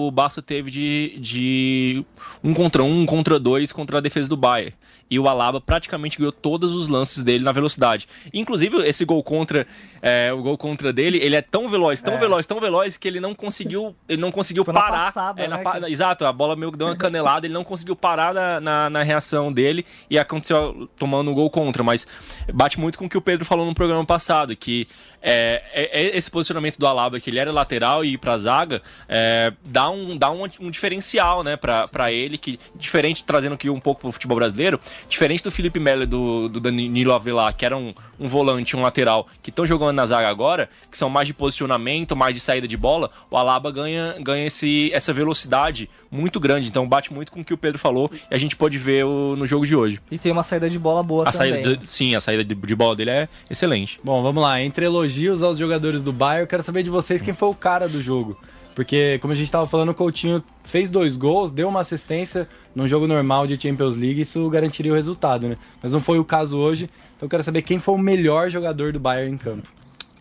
[0.07, 2.05] o Barça teve de, de
[2.43, 4.73] um contra um, um contra dois contra a defesa do Bayern.
[5.11, 8.09] E o Alaba praticamente ganhou todos os lances dele na velocidade.
[8.33, 9.67] Inclusive, esse gol contra,
[10.01, 12.19] é, o gol contra dele, ele é tão veloz, tão É.
[12.19, 15.05] veloz, tão veloz que ele não conseguiu, ele não conseguiu Foi parar.
[15.13, 17.63] passada, É, né, pa- que- Exato, a bola meio que deu uma canelada, ele não
[17.63, 21.85] conseguiu parar na, na, na reação dele e aconteceu tomando um gol contra.
[21.85, 22.07] Mas
[22.53, 24.87] bate muito com o que o Pedro falou no programa passado, que
[25.27, 28.83] é, é- é esse posicionamento do Alaba, que ele era lateral e ir pra zaga,
[29.09, 33.71] é, dá, um, dá um, um diferencial, né, pra, pra ele, que diferente, trazendo aqui
[33.71, 37.65] um pouco pro futebol brasileiro, diferente do Felipe Melo e do, do Danilo Avelar, que
[37.65, 41.27] era um, um volante, um lateral, que estão jogando na zaga agora, que são mais
[41.27, 46.39] de posicionamento, mais de saída de bola, o Alaba ganha, ganha esse, essa velocidade muito
[46.39, 46.69] grande.
[46.69, 49.35] Então bate muito com o que o Pedro falou e a gente pode ver o-
[49.37, 50.01] no jogo de hoje.
[50.11, 51.55] E tem uma saída de bola boa A também.
[51.55, 53.14] saída, de- sim, a saída de, de bola dele é
[53.51, 53.99] excelente.
[54.03, 54.61] Bom, vamos lá.
[54.61, 57.89] Entre elogios aos jogadores do Bayern, eu quero saber de vocês quem foi o cara
[57.89, 58.37] do jogo.
[58.75, 62.89] Porque, como a gente estava falando, o Coutinho fez dois gols, deu uma assistência num
[62.89, 65.57] jogo normal de Champions League, isso garantiria o resultado, né?
[65.81, 66.89] Mas não foi o caso hoje.
[67.17, 69.69] Então eu quero saber quem foi o melhor jogador do Bayern em campo.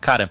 [0.00, 0.30] Cara,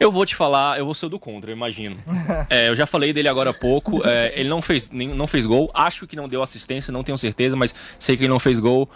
[0.00, 1.96] eu vou te falar, eu vou ser o do contra, eu imagino.
[2.48, 4.02] É, eu já falei dele agora há pouco.
[4.06, 5.70] é, ele não fez, nem, não fez gol.
[5.74, 8.88] Acho que não deu assistência, não tenho certeza, mas sei que ele não fez gol.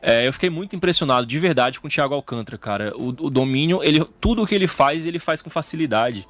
[0.00, 2.92] É, eu fiquei muito impressionado, de verdade, com o Thiago Alcântara, cara.
[2.96, 6.26] O, o domínio, ele, tudo o que ele faz, ele faz com facilidade.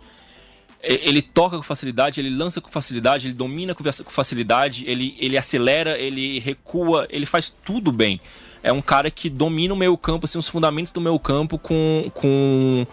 [0.81, 5.17] Ele toca com facilidade, ele lança com facilidade, ele domina com fac- com facilidade, ele,
[5.19, 8.21] ele acelera, ele recua, ele faz tudo bem.
[8.63, 12.11] É um cara que domina o meio campo, assim, os fundamentos do meio campo com,
[12.15, 12.87] com,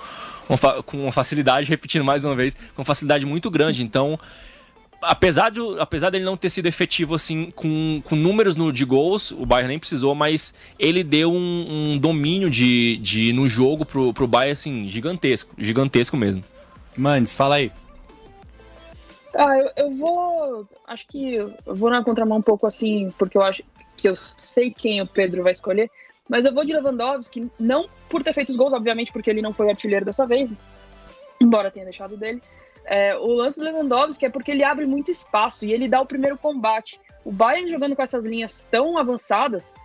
[0.49, 3.83] uma com uma facilidade, repetindo mais uma vez, com facilidade muito grande.
[3.83, 4.19] Então,
[5.01, 9.31] apesar, de, apesar dele não ter sido efetivo assim com, com números no, de gols,
[9.31, 14.13] o Bayern nem precisou, mas ele deu um, um domínio de, de no jogo pro,
[14.13, 16.43] pro Bayern assim, gigantesco, gigantesco mesmo.
[16.97, 17.71] Manes, fala aí.
[19.38, 20.69] Ah, eu, eu vou.
[20.88, 23.62] Acho que eu vou na contramão um pouco assim, porque eu acho
[23.97, 25.91] que eu sei quem o Pedro vai escolher.
[26.29, 29.53] Mas eu vou de Lewandowski, não por ter feito os gols, obviamente, porque ele não
[29.53, 30.51] foi artilheiro dessa vez,
[31.39, 32.41] embora tenha deixado dele.
[32.85, 36.05] É, o lance do Lewandowski é porque ele abre muito espaço e ele dá o
[36.05, 36.99] primeiro combate.
[37.23, 39.75] O Bayern jogando com essas linhas tão avançadas,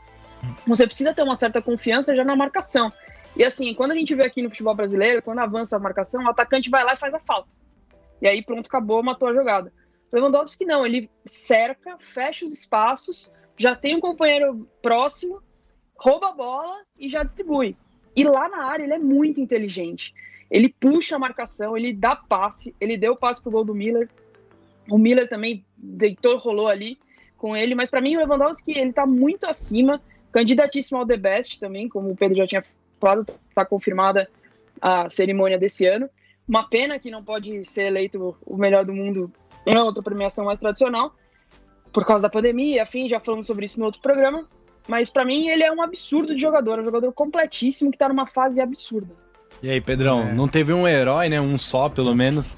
[0.67, 2.93] você precisa ter uma certa confiança já na marcação.
[3.37, 6.29] E assim, quando a gente vê aqui no futebol brasileiro, quando avança a marcação, o
[6.29, 7.49] atacante vai lá e faz a falta.
[8.21, 9.73] E aí pronto, acabou, matou a jogada.
[10.13, 15.41] O Lewandowski não, ele cerca, fecha os espaços, já tem um companheiro próximo,
[15.97, 17.77] rouba a bola e já distribui.
[18.17, 20.13] E lá na área ele é muito inteligente.
[20.51, 24.09] Ele puxa a marcação, ele dá passe, ele deu passe pro gol do Miller.
[24.91, 26.99] O Miller também deitou, rolou ali
[27.37, 31.61] com ele, mas para mim o Lewandowski ele tá muito acima, candidatíssimo ao The Best
[31.61, 32.65] também, como o Pedro já tinha
[33.01, 34.29] falado, tá confirmada
[34.81, 36.11] a cerimônia desse ano.
[36.47, 39.33] Uma pena que não pode ser eleito o melhor do mundo
[39.67, 41.15] em outra premiação mais tradicional,
[41.93, 44.47] por causa da pandemia, afim, já falamos sobre isso no outro programa.
[44.89, 48.27] Mas para mim ele é um absurdo de jogador, um jogador completíssimo que tá numa
[48.27, 49.15] fase absurda.
[49.63, 50.33] E aí, Pedrão, É.
[50.33, 51.41] não teve um herói, né?
[51.41, 52.57] Um só, pelo menos.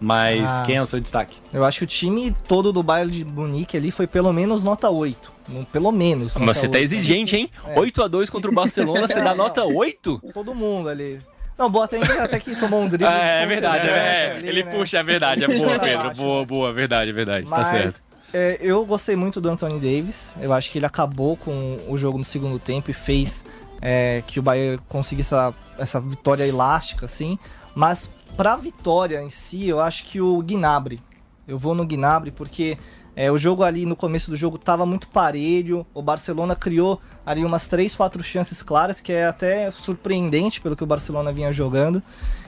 [0.00, 0.62] Mas Ah.
[0.66, 1.36] quem é o seu destaque?
[1.52, 4.90] Eu acho que o time todo do Bayern de Munique ali foi pelo menos nota
[4.90, 5.32] 8.
[5.48, 6.34] Não- Pelo menos.
[6.34, 6.84] nota Mas você tá 8.
[6.84, 7.48] exigente, hein?
[7.68, 7.78] É.
[7.78, 10.20] 8x2 contra o Barcelona, você dá Não, nota 8?
[10.34, 11.20] Todo mundo ali.
[11.56, 13.06] Não, Boateng até que tomou um drible.
[13.14, 14.70] É, é verdade, é, é, ali, ele né?
[14.70, 16.46] puxa, é verdade, é boa, Pedro, boa, né?
[16.46, 18.02] boa, verdade, é verdade, tá Mas certo.
[18.32, 20.34] é, eu gostei muito do Anthony Davis.
[20.40, 23.44] Eu acho que ele acabou com o jogo no segundo tempo e fez
[23.86, 27.38] é, que o Bayern conseguisse essa, essa vitória elástica, assim.
[27.74, 31.02] Mas pra vitória em si, eu acho que o Gnabry.
[31.46, 32.78] Eu vou no Gnabry porque
[33.14, 35.86] é, o jogo ali no começo do jogo tava muito parelho.
[35.92, 40.82] O Barcelona criou ali umas 3, 4 chances claras, que é até surpreendente pelo que
[40.82, 42.02] o Barcelona vinha jogando.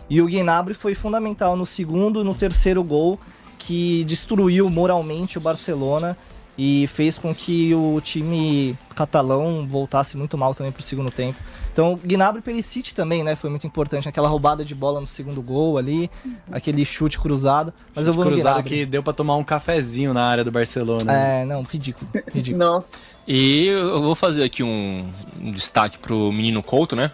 [0.09, 3.21] E o Gnabry foi fundamental no segundo e no terceiro gol,
[3.59, 6.17] que destruiu moralmente o Barcelona
[6.59, 11.39] e fez com que o time catalão voltasse muito mal também pro segundo tempo.
[11.73, 15.43] Então, Gnabry e Perisic também, né, foi muito importante, aquela roubada de bola no segundo
[15.43, 16.11] gol ali,
[16.51, 18.71] aquele chute cruzado, mas eu vou no Cruzado Gnabry.
[18.71, 21.05] que deu pra tomar um cafezinho na área do Barcelona.
[21.05, 21.43] né?
[21.43, 22.65] É, não, ridículo, ridículo.
[22.65, 22.99] Nossa.
[23.29, 27.11] E eu vou fazer aqui um, um destaque pro menino Couto, né?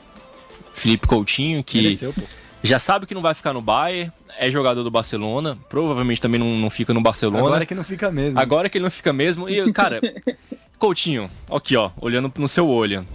[0.74, 2.22] Felipe Coutinho, que Mereceu, pô.
[2.62, 6.56] Já sabe que não vai ficar no Bayern, é jogador do Barcelona, provavelmente também não,
[6.56, 7.44] não fica no Barcelona.
[7.46, 8.38] Agora que não fica mesmo.
[8.38, 9.48] Agora que ele não fica mesmo.
[9.48, 10.00] E, cara,
[10.78, 13.06] Coutinho, aqui, ó, olhando no seu olho.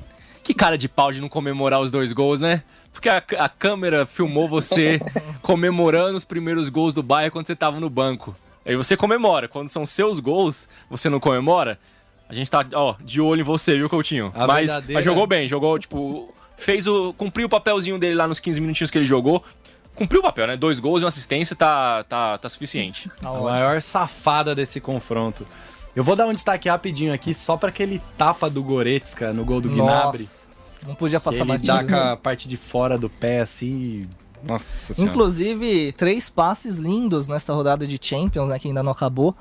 [0.44, 2.64] Que cara de pau de não comemorar os dois gols, né?
[2.94, 5.02] Porque a, a câmera filmou você
[5.42, 8.36] comemorando os primeiros gols do Bayern quando você tava no banco.
[8.66, 9.48] Aí você comemora.
[9.48, 11.78] Quando são seus gols, você não comemora.
[12.30, 14.32] A gente tá, ó, de olho em você, viu, Coutinho?
[14.36, 17.14] A mas, verdadeira- mas jogou bem, jogou, tipo, fez o.
[17.14, 19.44] cumpriu o papelzinho dele lá nos 15 minutinhos que ele jogou.
[19.96, 20.56] Cumpriu o papel, né?
[20.58, 23.10] Dois gols e uma assistência tá, tá, tá suficiente.
[23.24, 25.48] A maior safada desse confronto.
[25.96, 29.60] Eu vou dar um destaque rapidinho aqui, só pra aquele tapa do Goretzka no gol
[29.60, 30.20] do Gnabry.
[30.20, 30.50] Nossa,
[30.86, 31.68] não podia passar ele batido.
[31.68, 34.06] dá com a parte de fora do pé, assim...
[34.44, 35.12] Nossa senhora.
[35.12, 39.36] Inclusive, três passes lindos nesta rodada de Champions, né, que ainda não acabou,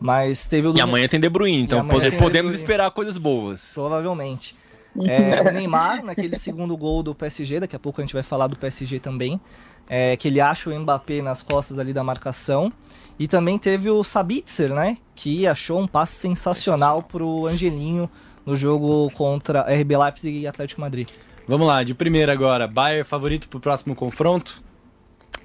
[0.00, 2.54] mas teve o E amanhã tem De Bruyne, então pode- De podemos Bruyne.
[2.54, 3.72] esperar coisas boas.
[3.74, 4.56] Provavelmente.
[5.06, 8.46] É, o Neymar, naquele segundo gol do PSG, daqui a pouco a gente vai falar
[8.46, 9.40] do PSG também,
[9.88, 12.72] é, que ele acha o Mbappé nas costas ali da marcação.
[13.18, 14.96] E também teve o Sabitzer, né?
[15.14, 18.08] Que achou um passe sensacional pro Angelinho
[18.46, 21.08] no jogo contra RB Leipzig e Atlético Madrid.
[21.46, 22.68] Vamos lá, de primeira agora.
[22.68, 24.62] Bayern favorito pro próximo confronto?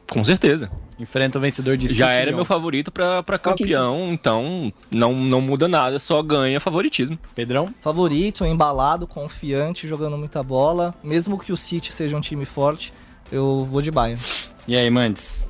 [0.09, 0.69] Com certeza.
[0.99, 2.35] Enfrenta o vencedor de Já City, era Lyon.
[2.37, 7.17] meu favorito pra, pra campeão, então não, não muda nada, só ganha favoritismo.
[7.33, 7.73] Pedrão?
[7.81, 10.93] Favorito, embalado, confiante, jogando muita bola.
[11.03, 12.93] Mesmo que o City seja um time forte,
[13.31, 14.21] eu vou de Bayern.
[14.67, 15.47] E aí, Mandes?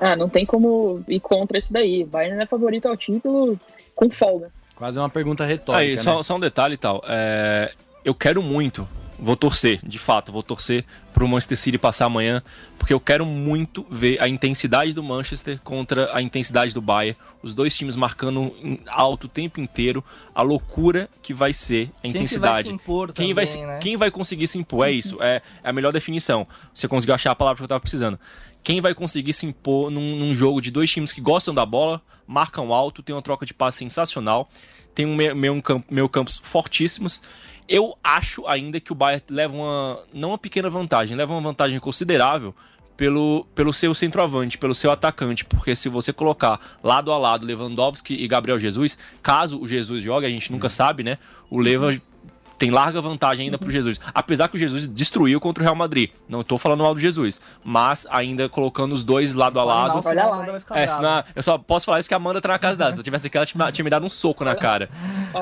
[0.00, 2.02] Ah, não tem como ir contra isso daí.
[2.04, 3.58] Bayern é favorito ao título
[3.94, 4.50] com folga.
[4.74, 6.02] Quase uma pergunta retórica, Aí, né?
[6.02, 7.02] só, só um detalhe e tal.
[7.06, 7.72] é,
[8.04, 8.86] eu quero muito,
[9.18, 12.42] vou torcer, de fato, vou torcer pro Manchester City passar amanhã,
[12.78, 17.16] porque eu quero muito ver a intensidade do Manchester contra a intensidade do Bayern.
[17.42, 18.54] Os dois times marcando
[18.86, 22.68] alto o tempo inteiro, a loucura que vai ser a Quem que vai intensidade.
[22.68, 23.78] se impor Quem, também, vai, né?
[23.78, 24.86] Quem vai conseguir se impor?
[24.86, 26.46] É isso, é, é a melhor definição.
[26.74, 28.18] Você conseguiu achar a palavra que eu tava precisando.
[28.62, 32.02] Quem vai conseguir se impor num, num jogo de dois times que gostam da bola,
[32.26, 34.48] marcam alto, tem uma troca de passe sensacional,
[34.94, 37.22] tem um meio, meio, campo, meio campos fortíssimos.
[37.68, 41.78] Eu acho ainda que o Bayern leva uma, não uma pequena vantagem, leva uma vantagem
[41.80, 42.54] considerável
[42.96, 48.14] pelo, pelo seu centroavante, pelo seu atacante, porque se você colocar lado a lado Lewandowski
[48.14, 51.18] e Gabriel Jesus, caso o Jesus jogue, a gente nunca sabe, né?
[51.50, 51.94] O Leva
[52.58, 54.00] tem larga vantagem ainda pro Jesus.
[54.14, 56.10] Apesar que o Jesus destruiu contra o Real Madrid.
[56.28, 60.02] Não tô falando mal do Jesus, mas ainda colocando os dois lado a lado.
[60.02, 62.40] Não, Olha lá, vai ficar É, senão eu só posso falar isso que a Amanda
[62.40, 62.92] tá na casa dela.
[62.92, 64.88] Se eu tivesse aqui, ela tinha tinha me dado um soco na cara.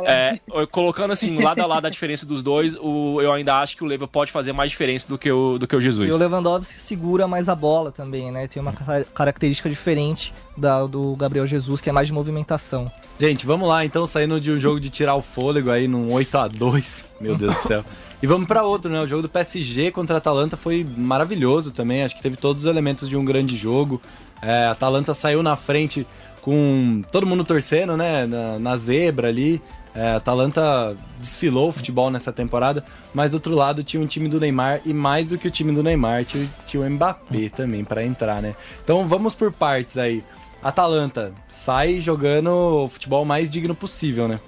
[0.07, 0.39] É,
[0.71, 3.87] colocando assim, lado a lado a diferença dos dois, o, eu ainda acho que o
[3.87, 6.09] Leva pode fazer mais diferença do que o, do que o Jesus.
[6.09, 8.47] E o Lewandowski segura mais a bola também, né?
[8.47, 12.91] Tem uma característica diferente da, do Gabriel Jesus, que é mais de movimentação.
[13.19, 16.39] Gente, vamos lá então, saindo de um jogo de tirar o fôlego aí num 8
[16.39, 17.85] a 2 meu Deus do céu.
[18.23, 19.03] E vamos para outro, né?
[19.03, 22.05] O jogo do PSG contra a Atalanta foi maravilhoso também.
[22.05, 24.01] Acho que teve todos os elementos de um grande jogo.
[24.41, 26.07] É, a Atalanta saiu na frente
[26.41, 28.25] com todo mundo torcendo, né?
[28.25, 29.61] Na, na zebra ali.
[29.95, 34.29] É, a Atalanta desfilou o futebol nessa temporada, mas do outro lado tinha um time
[34.29, 37.85] do Neymar e mais do que o time do Neymar, tinha, tinha o Mbappé também
[37.85, 38.57] para entrar, né?
[38.83, 40.25] Então vamos por partes aí.
[40.63, 44.41] Atalanta sai jogando o futebol mais digno possível, né?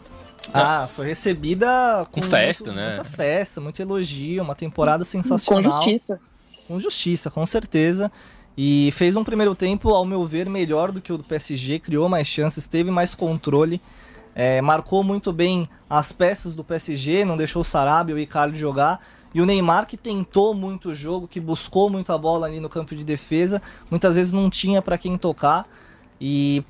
[0.52, 2.88] Ah, foi recebida com, com festa, muito, né?
[2.96, 5.62] Muita festa, muito elogio, uma temporada sensacional.
[5.62, 6.20] Com justiça.
[6.66, 8.10] Com justiça, com certeza.
[8.56, 12.08] E fez um primeiro tempo, ao meu ver, melhor do que o do PSG, criou
[12.08, 13.80] mais chances, teve mais controle,
[14.38, 18.58] é, marcou muito bem as peças do PSG, não deixou o Sarabia e o Icardi
[18.58, 19.00] jogar.
[19.32, 22.68] E o Neymar, que tentou muito o jogo, que buscou muito a bola ali no
[22.68, 25.66] campo de defesa, muitas vezes não tinha para quem tocar.
[26.20, 26.62] E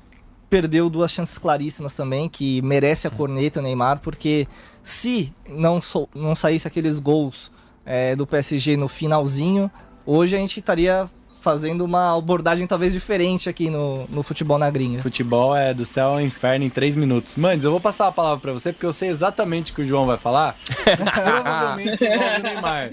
[0.49, 4.47] perdeu duas chances claríssimas também, que merece a corneta o Neymar, porque
[4.81, 7.51] se não, so, não saísse aqueles gols
[7.85, 9.69] é, do PSG no finalzinho,
[10.05, 15.01] hoje a gente estaria fazendo uma abordagem talvez diferente aqui no, no futebol na gringa.
[15.01, 17.35] Futebol é do céu ao inferno em três minutos.
[17.35, 19.85] Manes, eu vou passar a palavra para você porque eu sei exatamente o que o
[19.85, 20.55] João vai falar.
[21.13, 22.91] Provavelmente igual o Neymar.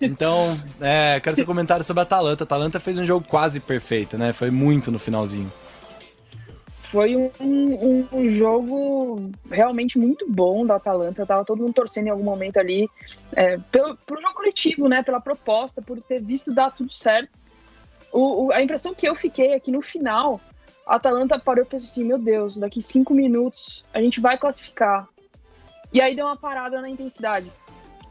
[0.00, 2.42] Então, é, quero seu comentário sobre a Atalanta.
[2.42, 4.32] A Atalanta fez um jogo quase perfeito, né?
[4.32, 5.50] Foi muito no finalzinho
[6.92, 11.24] foi um, um, um, jogo realmente muito bom da Atalanta.
[11.24, 12.86] Tava todo mundo torcendo em algum momento ali
[13.34, 15.02] é, pelo, pelo jogo coletivo, né?
[15.02, 17.40] Pela proposta, por ter visto dar tudo certo.
[18.12, 20.40] O, o, a impressão que eu fiquei é que no final
[20.86, 25.08] a Atalanta parou e pensou assim: meu Deus, daqui cinco minutos a gente vai classificar.
[25.92, 27.50] E aí deu uma parada na intensidade.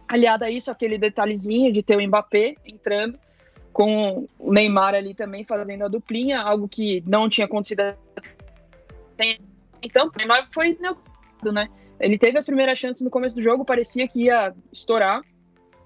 [0.08, 3.18] Aliado a isso, aquele detalhezinho de ter o Mbappé entrando,
[3.72, 7.96] com o Neymar ali também fazendo a duplinha, algo que não tinha acontecido
[9.82, 11.68] então, o Neymar foi neutro, né?
[12.00, 15.22] Ele teve as primeiras chances no começo do jogo, parecia que ia estourar.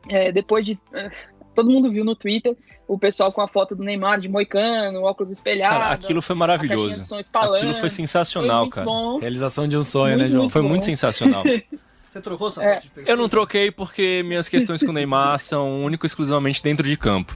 [0.07, 0.79] É, depois de.
[1.55, 2.55] Todo mundo viu no Twitter
[2.87, 5.77] o pessoal com a foto do Neymar de moicano, óculos espelhados.
[5.77, 7.01] Cara, aquilo foi maravilhoso.
[7.33, 8.85] Aquilo foi sensacional, foi cara.
[8.85, 9.19] Bom.
[9.19, 10.41] Realização de um sonho, né, muito, né, João?
[10.43, 10.69] Muito foi bom.
[10.69, 11.43] muito sensacional.
[12.07, 12.73] Você trocou sua é.
[12.75, 13.13] foto de perfil?
[13.13, 16.95] Eu não troquei porque minhas questões com o Neymar são único e exclusivamente dentro de
[16.95, 17.35] campo.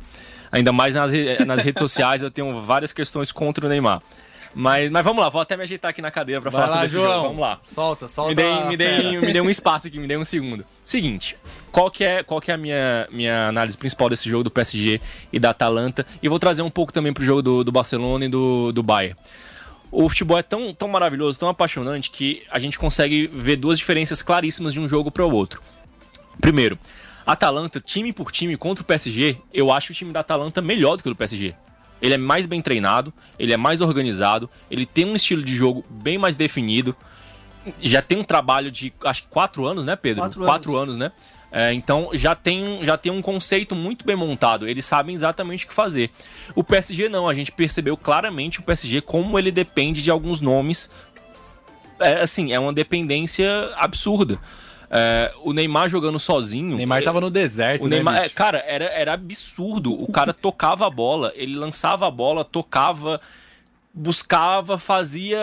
[0.51, 1.12] Ainda mais nas,
[1.45, 4.01] nas redes sociais eu tenho várias questões contra o Neymar.
[4.53, 6.88] Mas, mas vamos lá, vou até me ajeitar aqui na cadeira pra Vai falar lá,
[6.88, 7.05] sobre João.
[7.05, 7.27] esse jogo.
[7.27, 7.59] Vamos lá.
[7.63, 8.29] Solta, solta.
[8.29, 10.65] Me dei, me, dei, me dei um espaço aqui, me dei um segundo.
[10.83, 11.38] Seguinte,
[11.71, 14.99] qual que é, qual que é a minha, minha análise principal desse jogo do PSG
[15.31, 16.05] e da Atalanta?
[16.21, 19.15] E vou trazer um pouco também pro jogo do, do Barcelona e do, do Bayern.
[19.91, 24.21] O futebol é tão, tão maravilhoso, tão apaixonante, que a gente consegue ver duas diferenças
[24.21, 25.62] claríssimas de um jogo para o outro.
[26.39, 26.77] Primeiro,
[27.25, 31.03] Atalanta, time por time contra o PSG, eu acho o time da Atalanta melhor do
[31.03, 31.55] que o do PSG.
[32.01, 35.85] Ele é mais bem treinado, ele é mais organizado, ele tem um estilo de jogo
[35.89, 36.95] bem mais definido.
[37.81, 40.21] Já tem um trabalho de acho que quatro anos, né, Pedro?
[40.21, 41.12] Quatro, quatro anos, anos né?
[41.51, 44.67] É, então já tem, já tem um conceito muito bem montado.
[44.67, 46.12] Eles sabem exatamente o que fazer.
[46.55, 50.89] O PSG não, a gente percebeu claramente o PSG como ele depende de alguns nomes.
[51.99, 54.39] É, assim, é uma dependência absurda.
[54.89, 56.73] É, o Neymar jogando sozinho.
[56.73, 59.93] O Neymar tava no deserto, o né, Neymar, é, cara, era, era absurdo.
[59.93, 63.21] O cara tocava a bola, ele lançava a bola, tocava,
[63.93, 65.39] buscava, fazia,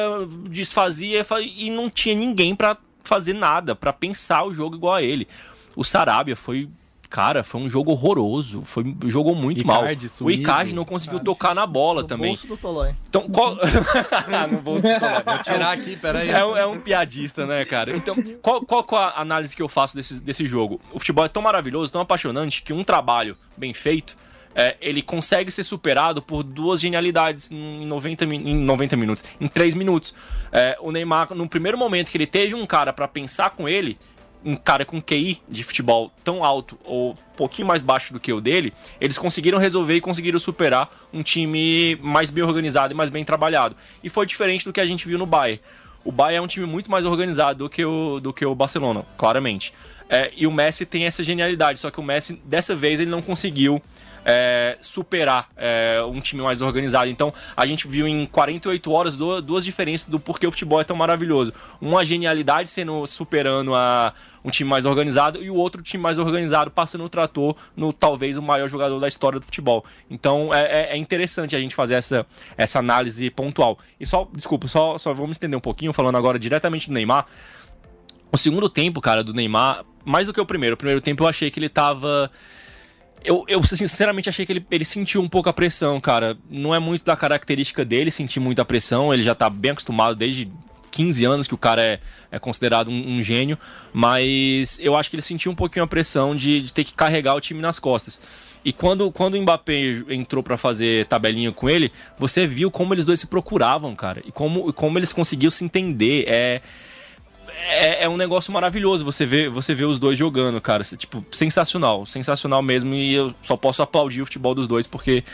[0.48, 5.28] desfazia e não tinha ninguém para fazer nada, para pensar o jogo igual a ele.
[5.76, 6.68] O Sarabia foi
[7.08, 8.62] Cara, foi um jogo horroroso.
[8.62, 10.10] Foi, jogou muito Icardi, mal.
[10.10, 10.38] Sumido.
[10.38, 11.24] O Icardi não conseguiu Icardi.
[11.24, 12.28] tocar na bola no também.
[12.28, 12.94] Bolso do Tolói.
[13.08, 13.56] Então, qual...
[14.50, 15.22] no bolso do Tolói.
[15.24, 16.30] Vou tirar aqui, peraí.
[16.30, 17.96] É, um, é um piadista, né, cara?
[17.96, 20.80] Então, qual, qual, qual a análise que eu faço desse, desse jogo?
[20.92, 24.16] O futebol é tão maravilhoso, tão apaixonante, que um trabalho bem feito
[24.56, 29.74] é, ele consegue ser superado por duas genialidades em 90, em 90 minutos, em 3
[29.74, 30.14] minutos.
[30.50, 33.98] É, o Neymar, no primeiro momento que ele teve um cara para pensar com ele,
[34.46, 38.32] um cara com QI de futebol tão alto ou um pouquinho mais baixo do que
[38.32, 43.10] o dele, eles conseguiram resolver e conseguiram superar um time mais bem organizado e mais
[43.10, 43.76] bem trabalhado.
[44.04, 45.60] E foi diferente do que a gente viu no Bayern.
[46.04, 49.04] O Bayern é um time muito mais organizado do que o, do que o Barcelona,
[49.18, 49.72] claramente.
[50.08, 53.20] É, e o Messi tem essa genialidade, só que o Messi, dessa vez, ele não
[53.20, 53.82] conseguiu
[54.28, 57.08] é, superar é, um time mais organizado.
[57.08, 60.84] Então, a gente viu em 48 horas duas, duas diferenças do porquê o futebol é
[60.84, 61.52] tão maravilhoso.
[61.80, 64.12] Uma genialidade sendo superando a
[64.44, 68.36] um time mais organizado e o outro time mais organizado passando o trator no talvez
[68.36, 69.84] o maior jogador da história do futebol.
[70.08, 72.24] Então é, é, é interessante a gente fazer essa,
[72.56, 73.78] essa análise pontual.
[73.98, 77.26] E só, desculpa, só, só vamos estender um pouquinho, falando agora diretamente do Neymar.
[78.30, 80.74] O segundo tempo, cara, do Neymar, mais do que o primeiro.
[80.74, 82.30] O primeiro tempo eu achei que ele tava.
[83.26, 86.38] Eu, eu sinceramente achei que ele, ele sentiu um pouco a pressão, cara.
[86.48, 90.48] Não é muito da característica dele sentir muita pressão, ele já tá bem acostumado desde
[90.92, 92.00] 15 anos que o cara é,
[92.30, 93.58] é considerado um, um, gênio,
[93.92, 97.34] mas eu acho que ele sentiu um pouquinho a pressão de, de ter que carregar
[97.34, 98.22] o time nas costas.
[98.64, 103.04] E quando, quando o Mbappé entrou para fazer tabelinha com ele, você viu como eles
[103.04, 106.24] dois se procuravam, cara, e como, como eles conseguiam se entender.
[106.26, 106.62] É,
[107.58, 110.84] é, é, um negócio maravilhoso você ver, você ver os dois jogando, cara.
[110.84, 112.94] Tipo, sensacional, sensacional mesmo.
[112.94, 115.24] E eu só posso aplaudir o futebol dos dois porque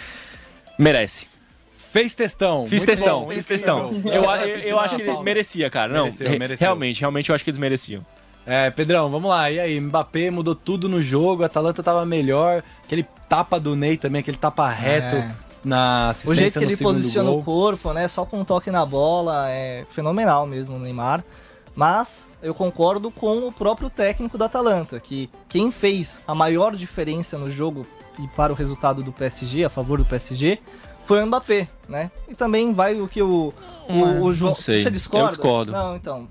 [0.78, 1.26] merece.
[1.76, 2.66] Fez testão.
[2.66, 4.02] Fiz testão, fiz testão.
[4.06, 5.92] Eu, eu, eu acho que ele merecia, cara.
[5.92, 6.64] Não, mereceu, mereceu.
[6.64, 8.04] realmente, realmente eu acho que eles mereciam.
[8.46, 9.50] É, Pedrão, vamos lá.
[9.50, 12.62] E aí, Mbappé mudou tudo no jogo, a Atalanta tava melhor.
[12.84, 15.30] Aquele tapa do Ney também, aquele tapa reto é.
[15.64, 17.40] na assistência O jeito que ele posiciona gol.
[17.40, 21.22] o corpo, né, só com um toque na bola, é fenomenal mesmo o Neymar.
[21.74, 27.38] Mas eu concordo com o próprio técnico da Atalanta, que quem fez a maior diferença
[27.38, 27.86] no jogo
[28.18, 30.58] e para o resultado do PSG, a favor do PSG,
[31.04, 32.10] foi o Mbappé, né?
[32.28, 33.52] E também vai o que o,
[33.88, 34.50] o, o João.
[34.50, 34.82] Não sei.
[34.82, 35.26] Você discorda?
[35.26, 35.72] Eu discordo.
[35.72, 36.28] Não, então.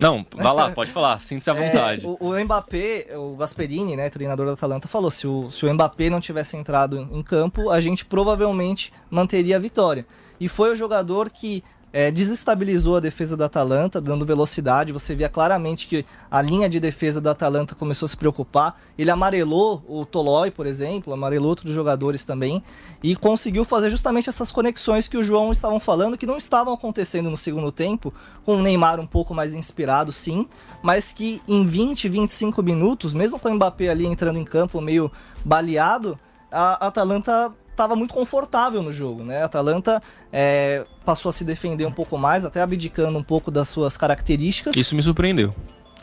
[0.00, 2.04] Não, vai lá, pode falar, sinta-se à é, vontade.
[2.04, 5.72] É, o, o Mbappé, o Gasperini, né, treinador da Atalanta, falou: se o, se o
[5.72, 10.04] Mbappé não tivesse entrado em campo, a gente provavelmente manteria a vitória.
[10.40, 11.62] E foi o jogador que
[11.94, 14.92] é, desestabilizou a defesa da Atalanta, dando velocidade.
[14.92, 18.80] Você via claramente que a linha de defesa da Atalanta começou a se preocupar.
[18.98, 22.60] Ele amarelou o Tolói, por exemplo, amarelou outros jogadores também,
[23.00, 27.30] e conseguiu fazer justamente essas conexões que o João estavam falando, que não estavam acontecendo
[27.30, 28.12] no segundo tempo,
[28.44, 30.48] com o Neymar um pouco mais inspirado, sim,
[30.82, 35.12] mas que em 20, 25 minutos, mesmo com o Mbappé ali entrando em campo meio
[35.44, 36.18] baleado,
[36.50, 39.42] a Atalanta estava muito confortável no jogo, né?
[39.42, 40.02] A Atalanta
[40.32, 44.74] é, passou a se defender um pouco mais, até abdicando um pouco das suas características.
[44.76, 45.54] Isso me surpreendeu.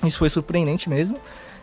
[0.04, 1.18] Isso foi surpreendente mesmo.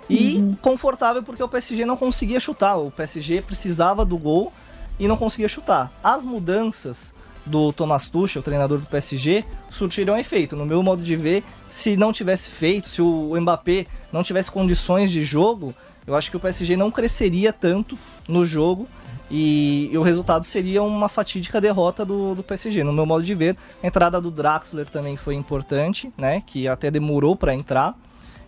[0.08, 0.56] E uhum.
[0.62, 2.76] confortável porque o PSG não conseguia chutar.
[2.76, 4.52] O PSG precisava do gol
[4.98, 5.92] e não conseguia chutar.
[6.02, 10.56] As mudanças do Thomas Tuchel, o treinador do PSG, surtiram efeito.
[10.56, 15.10] No meu modo de ver, se não tivesse feito, se o Mbappé não tivesse condições
[15.10, 15.74] de jogo,
[16.06, 18.88] eu acho que o PSG não cresceria tanto no jogo
[19.30, 22.82] e, e, o resultado seria uma fatídica derrota do, do PSG.
[22.82, 26.42] No meu modo de ver, a entrada do Draxler também foi importante, né?
[26.46, 27.94] Que até demorou para entrar.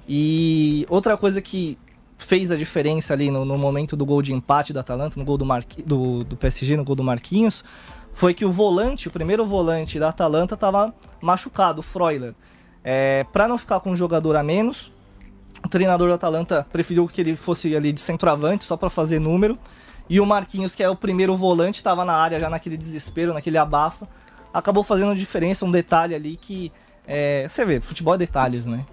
[0.09, 1.79] E outra coisa que
[2.17, 5.39] fez a diferença ali no, no, momento do gol de empate da Atalanta, no gol
[5.39, 7.65] do, Marqui, do, do PSG, no gol do Marquinhos,
[8.13, 12.35] foi que o volante, o primeiro volante da Atalanta, estava machucado, o Freuler.
[12.83, 14.93] É, para não ficar com um jogador a menos,
[15.65, 19.59] o treinador da Atalanta preferiu que ele fosse ali de centroavante, só para fazer número.
[20.11, 23.57] E o Marquinhos, que é o primeiro volante, estava na área já naquele desespero, naquele
[23.57, 24.09] abafa.
[24.53, 26.73] Acabou fazendo diferença, um detalhe ali que.
[27.07, 28.85] É, você vê, futebol é detalhes, né?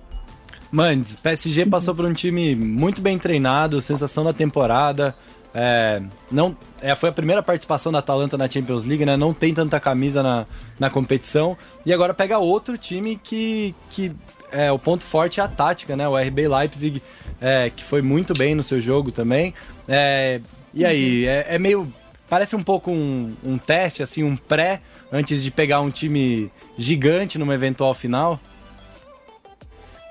[0.72, 5.16] Mandes, PSG passou por um time muito bem treinado, sensação da temporada.
[5.56, 9.18] É, não, é, foi a primeira participação da Atalanta na Champions League, né?
[9.18, 10.46] Não tem tanta camisa na,
[10.80, 11.58] na competição.
[11.84, 14.12] E agora pega outro time que, que
[14.52, 16.08] é, o ponto forte é a tática, né?
[16.08, 17.02] O RB Leipzig,
[17.42, 19.54] é, que foi muito bem no seu jogo também.
[19.88, 20.42] É,
[20.74, 21.92] e aí, é, é meio.
[22.30, 27.38] Parece um pouco um, um teste, assim, um pré, antes de pegar um time gigante
[27.38, 28.40] numa eventual final?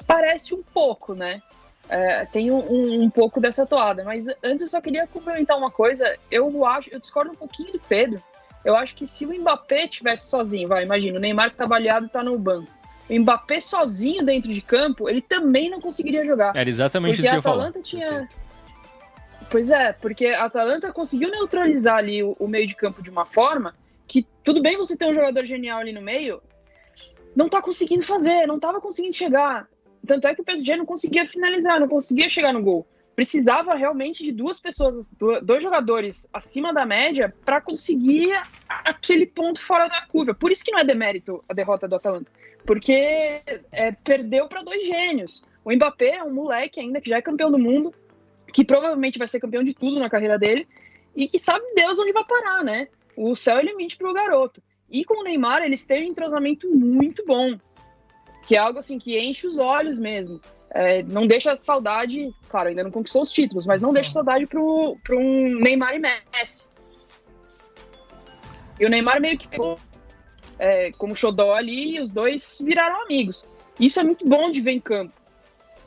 [0.07, 1.43] Parece um pouco, né?
[1.89, 5.71] É, tem um, um, um, pouco dessa toada, mas antes eu só queria complementar uma
[5.71, 6.17] coisa.
[6.31, 8.21] Eu acho, eu discordo um pouquinho do Pedro.
[8.65, 12.09] Eu acho que se o Mbappé tivesse sozinho, vai, imagina, o Neymar que tá baleado
[12.09, 12.69] tá no banco.
[13.09, 16.53] O Mbappé sozinho dentro de campo, ele também não conseguiria jogar.
[16.57, 17.71] Era exatamente isso que eu falar.
[17.71, 18.29] Porque a Atalanta tinha,
[19.51, 23.25] Pois é, porque a Atalanta conseguiu neutralizar ali o, o, meio de campo de uma
[23.25, 23.75] forma
[24.07, 26.43] que tudo bem você ter um jogador genial ali no meio,
[27.35, 29.69] não tá conseguindo fazer, não tava conseguindo chegar.
[30.07, 32.87] Tanto é que o PSG não conseguia finalizar, não conseguia chegar no gol.
[33.15, 35.11] Precisava realmente de duas pessoas,
[35.43, 38.31] dois jogadores acima da média para conseguir
[38.69, 40.35] aquele ponto fora da curva.
[40.35, 42.31] Por isso que não é demérito a derrota do Atalanta,
[42.65, 43.43] porque
[43.73, 45.43] é, perdeu para dois gênios.
[45.65, 47.93] O Mbappé é um moleque ainda que já é campeão do mundo,
[48.57, 50.67] que provavelmente vai ser campeão de tudo na carreira dele
[51.15, 52.89] e que sabe Deus onde vai parar, né?
[53.15, 54.63] O céu é limite para o garoto.
[54.91, 57.59] E com o Neymar, eles têm um entrosamento muito bom,
[58.47, 60.41] que é algo assim que enche os olhos mesmo.
[60.71, 64.59] É, não deixa saudade, claro, ainda não conquistou os títulos, mas não deixa saudade para
[64.59, 66.67] um Neymar e Messi.
[68.81, 69.79] E o Neymar meio que pegou
[70.59, 73.45] é, como xodó ali e os dois viraram amigos.
[73.79, 75.13] Isso é muito bom de ver em campo.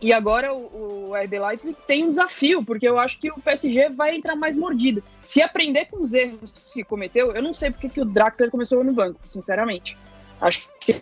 [0.01, 3.89] E agora o, o RB Leipzig tem um desafio, porque eu acho que o PSG
[3.89, 5.03] vai entrar mais mordido.
[5.23, 8.81] Se aprender com os erros que cometeu, eu não sei porque que o Draxler começou
[8.83, 9.97] no banco, sinceramente.
[10.39, 11.01] Acho que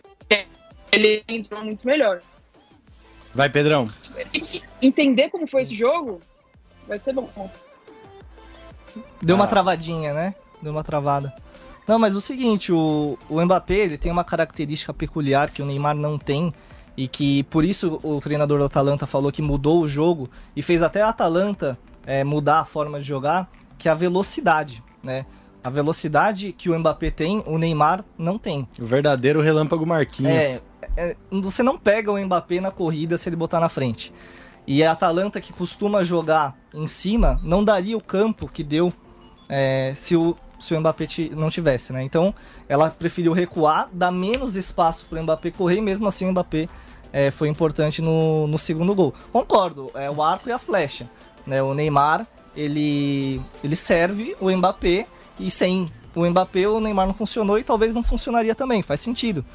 [0.92, 2.22] ele entrou muito melhor.
[3.36, 3.88] Vai, Pedrão.
[4.26, 6.20] Se entender como foi esse jogo,
[6.88, 7.30] vai ser bom.
[9.22, 9.48] Deu uma Ah.
[9.48, 10.34] travadinha, né?
[10.60, 11.32] Deu uma travada.
[11.88, 15.96] Não, mas o seguinte, o, o Mbappé ele tem uma característica peculiar que o Neymar
[15.96, 16.52] não tem
[16.98, 20.82] e que por isso o treinador do Atalanta falou que mudou o jogo e fez
[20.82, 25.26] até a Atalanta é, mudar a forma de jogar, que é a velocidade, né?
[25.64, 28.68] A velocidade que o Mbappé tem, o Neymar não tem.
[28.80, 30.32] O verdadeiro relâmpago Marquinhos.
[30.32, 30.62] É,
[30.96, 34.14] é, você não pega o Mbappé na corrida se ele botar na frente.
[34.66, 38.94] E a Atalanta, que costuma jogar em cima, não daria o campo que deu
[39.50, 42.02] é, se, o, se o Mbappé não tivesse, né?
[42.02, 42.34] Então,
[42.68, 46.70] ela preferiu recuar, dar menos espaço para o Mbappé correr, e mesmo assim o Mbappé
[47.12, 49.14] é, foi importante no, no segundo gol.
[49.32, 51.10] Concordo, é o arco e a flecha.
[51.46, 51.62] Né?
[51.62, 55.08] O Neymar, ele, ele serve o Mbappé,
[55.40, 59.46] e sem o Mbappé o Neymar não funcionou e talvez não funcionaria também, faz sentido.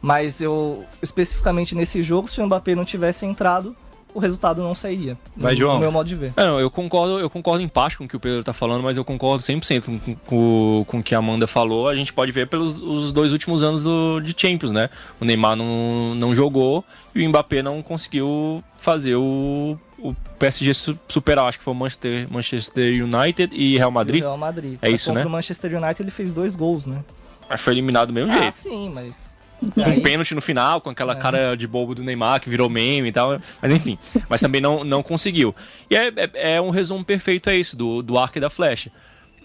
[0.00, 3.76] Mas eu, especificamente nesse jogo, se o Mbappé não tivesse entrado,
[4.14, 5.16] o resultado não sairia.
[5.36, 5.74] Vai, no, João.
[5.74, 6.32] No meu modo de ver.
[6.36, 8.82] É, não, eu concordo, eu concordo em parte com o que o Pedro tá falando,
[8.82, 11.88] mas eu concordo 100% com, com, com, com o que a Amanda falou.
[11.88, 14.90] A gente pode ver pelos os dois últimos anos do, de Champions, né?
[15.20, 16.84] O Neymar não, não jogou
[17.14, 21.46] e o Mbappé não conseguiu fazer o, o PSG su- superar.
[21.48, 24.20] Acho que foi o Manchester, Manchester United e Real E Madrid.
[24.20, 24.74] Real Madrid.
[24.82, 25.24] É Mas isso, né?
[25.24, 27.02] o Manchester United ele fez dois gols, né?
[27.48, 28.54] Mas foi eliminado do mesmo Ah, jeito.
[28.54, 29.31] sim, mas.
[29.74, 31.16] Com um pênalti no final, com aquela É.
[31.16, 33.40] cara de bobo do Neymar que virou meme e tal.
[33.60, 33.98] Mas enfim,
[34.28, 35.54] mas também não, não conseguiu.
[35.90, 38.90] E é, é, é um resumo perfeito a isso, do, do arco e da flecha.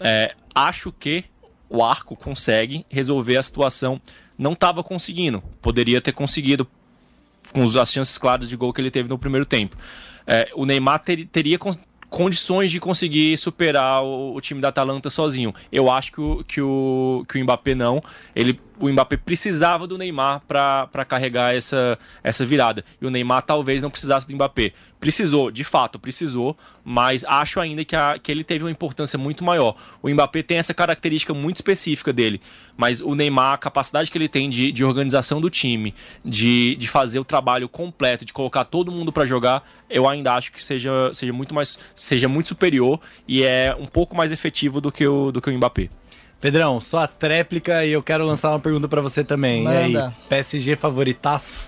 [0.00, 1.24] É, acho que
[1.68, 4.00] o arco consegue resolver a situação.
[4.36, 5.42] Não estava conseguindo.
[5.60, 6.66] Poderia ter conseguido
[7.52, 9.76] com os- as chances claras de gol que ele teve no primeiro tempo.
[10.26, 11.76] É, o Neymar ter- teria con-
[12.10, 15.54] condições de conseguir superar o, o time da Atalanta sozinho.
[15.70, 18.00] Eu acho que o, que o, que o Mbappé não.
[18.34, 22.84] Ele, o Mbappé precisava do Neymar para carregar essa, essa virada.
[23.00, 24.72] E o Neymar talvez não precisasse do Mbappé.
[25.00, 29.44] Precisou, de fato, precisou, mas acho ainda que, a- que ele teve uma importância muito
[29.44, 29.76] maior.
[30.02, 32.40] O Mbappé tem essa característica muito específica dele,
[32.76, 36.88] mas o Neymar, a capacidade que ele tem de, de organização do time, de, de
[36.88, 40.90] fazer o trabalho completo, de colocar todo mundo para jogar, eu ainda acho que seja,
[41.14, 45.30] seja muito mais seja muito superior e é um pouco mais efetivo do que o,
[45.30, 45.88] do que o Mbappé.
[46.40, 49.64] Pedrão, só a tréplica e eu quero lançar uma pergunta pra você também.
[49.64, 50.16] E aí, Manda.
[50.28, 51.60] PSG favoritaço?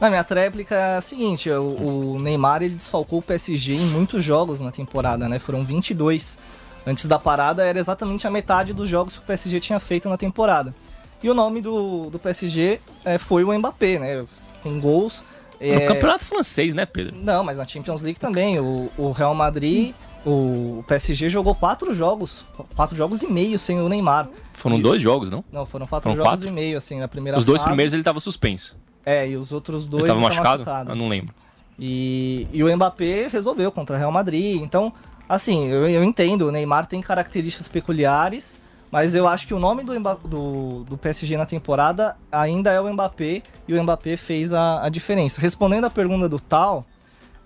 [0.00, 4.24] Na minha tréplica é a seguinte, o, o Neymar ele desfalcou o PSG em muitos
[4.24, 5.38] jogos na temporada, né?
[5.38, 6.38] Foram 22.
[6.86, 10.16] Antes da parada era exatamente a metade dos jogos que o PSG tinha feito na
[10.16, 10.74] temporada.
[11.22, 14.26] E o nome do, do PSG é, foi o Mbappé, né?
[14.62, 15.22] Com gols.
[15.60, 17.16] No é, campeonato francês, né, Pedro?
[17.16, 18.58] Não, mas na Champions League também.
[18.60, 19.94] O, o Real Madrid,
[20.26, 22.44] o PSG jogou quatro jogos,
[22.74, 24.28] quatro jogos e meio sem o Neymar.
[24.54, 25.44] Foram E- dois jogos, não?
[25.52, 26.48] Não, foram quatro Foram jogos quatro?
[26.48, 27.68] e meio, assim, na primeira Os dois fase.
[27.70, 28.76] primeiros ele estava suspenso.
[29.04, 30.90] É, e os outros dois Ele estava tá machucado?
[30.90, 31.34] Eu não lembro.
[31.78, 34.62] E, e o Mbappé resolveu contra o Real Madrid.
[34.62, 34.92] Então,
[35.28, 38.60] assim, eu, eu entendo, o Neymar tem características peculiares,
[38.90, 39.92] mas eu acho que o nome do,
[40.26, 44.88] do, do PSG na temporada ainda é o Mbappé, e o Mbappé fez a, a
[44.88, 45.40] diferença.
[45.40, 46.86] Respondendo a pergunta do Tal,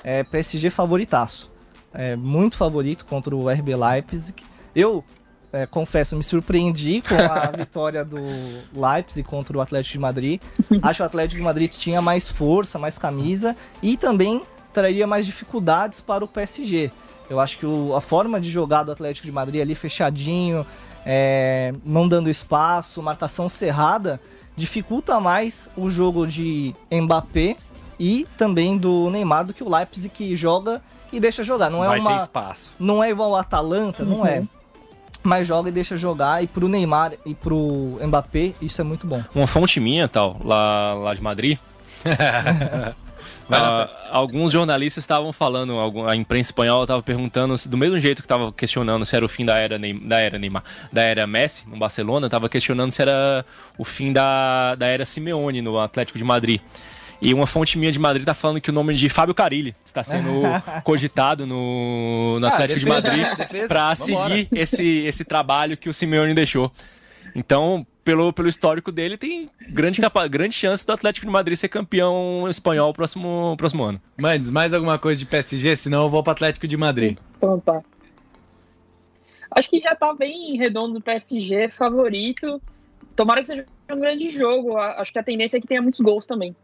[0.05, 1.51] é PSG favoritaço.
[1.93, 4.43] É muito favorito contra o RB Leipzig.
[4.75, 5.03] Eu
[5.53, 8.19] é, confesso, me surpreendi com a vitória do
[8.75, 10.41] Leipzig contra o Atlético de Madrid.
[10.83, 15.25] Acho que o Atlético de Madrid tinha mais força, mais camisa e também traria mais
[15.25, 16.91] dificuldades para o PSG.
[17.31, 20.67] Eu acho que o- a forma de jogar do Atlético de Madrid ali fechadinho,
[21.05, 24.21] é, não dando espaço, marcação cerrada,
[24.55, 27.57] dificulta mais o jogo de Mbappé
[27.99, 30.83] e também do Neymar do que o Leipzig que joga
[31.13, 31.71] e deixa jogar.
[31.71, 32.75] Não é Vai uma ter espaço.
[32.79, 34.39] não é igual o Atalanta, não é.
[34.41, 34.49] Uhum.
[35.23, 36.43] Mas joga e deixa jogar.
[36.43, 39.23] E pro Neymar e pro Mbappé, isso é muito bom.
[39.35, 41.59] Uma fonte minha, tal, lá, lá de Madrid.
[43.51, 45.73] Ah, alguns jornalistas estavam falando,
[46.07, 49.29] a imprensa espanhola estava perguntando, se- do mesmo jeito que estava questionando se era o
[49.29, 53.01] fim da era, Ney- da era Neymar, da era Messi no Barcelona, estava questionando se
[53.01, 53.43] era
[53.79, 56.61] o fim da, da era Simeone no Atlético de Madrid.
[57.21, 60.05] E uma fonte minha de Madrid tá falando que o nome de Fábio Carilli está
[60.05, 60.43] sendo
[60.85, 63.67] cogitado no, no Ah, Atlético defesa, de Madrid né?
[63.67, 66.73] Para seguir esse, esse trabalho que o Simeone deixou.
[67.35, 71.69] Então, pelo, pelo histórico dele, tem grande, capa grande chance do Atlético de Madrid ser
[71.69, 74.01] campeão espanhol próximo, próximo ano.
[74.17, 75.77] Mandes, mais alguma coisa de PSG?
[75.77, 77.19] Senão eu vou pro Atlético de Madrid.
[77.37, 77.83] Então tá.
[79.51, 82.63] Acho que já tá bem redondo o PSG, favorito.
[83.17, 84.77] Tomara que seja um grande jogo.
[84.77, 86.55] Acho que a tendência é que tenha muitos gols também.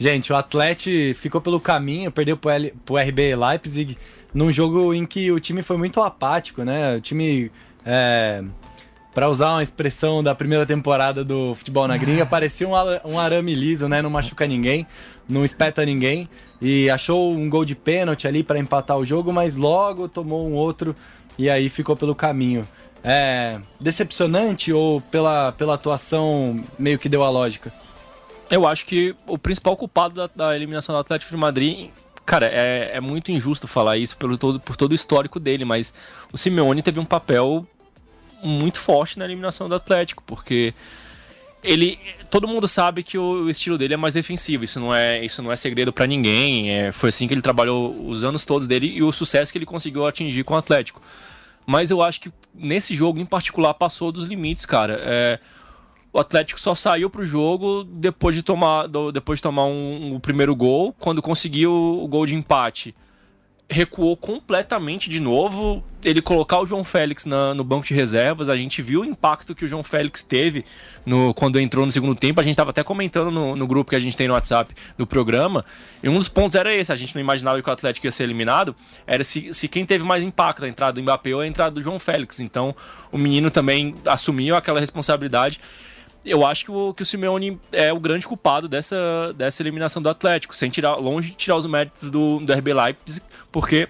[0.00, 3.98] Gente, o Atlético ficou pelo caminho, perdeu pro, L, pro RB Leipzig
[4.32, 6.96] num jogo em que o time foi muito apático, né?
[6.96, 7.52] O time
[7.84, 8.42] é,
[9.12, 12.72] Pra usar uma expressão da primeira temporada do Futebol na Gringa, parecia um,
[13.04, 14.00] um arame liso, né?
[14.00, 14.86] Não machuca ninguém,
[15.28, 16.28] não espeta ninguém.
[16.62, 20.52] E achou um gol de pênalti ali pra empatar o jogo, mas logo tomou um
[20.52, 20.94] outro
[21.38, 22.66] e aí ficou pelo caminho.
[23.02, 27.72] É decepcionante ou pela, pela atuação meio que deu a lógica?
[28.50, 31.88] Eu acho que o principal culpado da, da eliminação do Atlético de Madrid,
[32.26, 35.94] cara, é, é muito injusto falar isso pelo todo, por todo o histórico dele, mas
[36.32, 37.64] o Simeone teve um papel
[38.42, 40.74] muito forte na eliminação do Atlético, porque
[41.62, 41.98] ele
[42.30, 45.42] todo mundo sabe que o, o estilo dele é mais defensivo isso não é isso
[45.42, 48.86] não é segredo pra ninguém é, foi assim que ele trabalhou os anos todos dele
[48.86, 51.02] e o sucesso que ele conseguiu atingir com o Atlético.
[51.66, 55.38] Mas eu acho que nesse jogo em particular passou dos limites cara É,
[56.12, 60.20] o Atlético só saiu pro jogo depois de tomar do- depois de tomar um, o
[60.20, 62.94] primeiro gol quando conseguiu o gol de empate
[63.72, 65.80] recuou completamente de novo.
[66.04, 69.54] Ele colocar o João Félix na- no banco de reservas, a gente viu o impacto
[69.54, 70.64] que o João Félix teve
[71.06, 72.40] no, quando entrou no segundo tempo.
[72.40, 75.06] A gente estava até comentando no, no grupo que a gente tem no WhatsApp do
[75.06, 75.64] programa.
[76.02, 78.24] E um dos pontos era esse: a gente não imaginava que o Atlético ia ser
[78.24, 78.74] eliminado.
[79.06, 81.80] Era se, se quem teve mais impacto, a entrada do Mbappé ou a entrada do
[81.82, 82.40] João Félix.
[82.40, 82.74] Então
[83.12, 85.60] o menino também assumiu aquela responsabilidade
[86.24, 90.08] eu acho que o, que o Simeone é o grande culpado dessa, dessa eliminação do
[90.08, 93.88] Atlético, sem tirar, longe de tirar os méritos do, do RB Leipzig, porque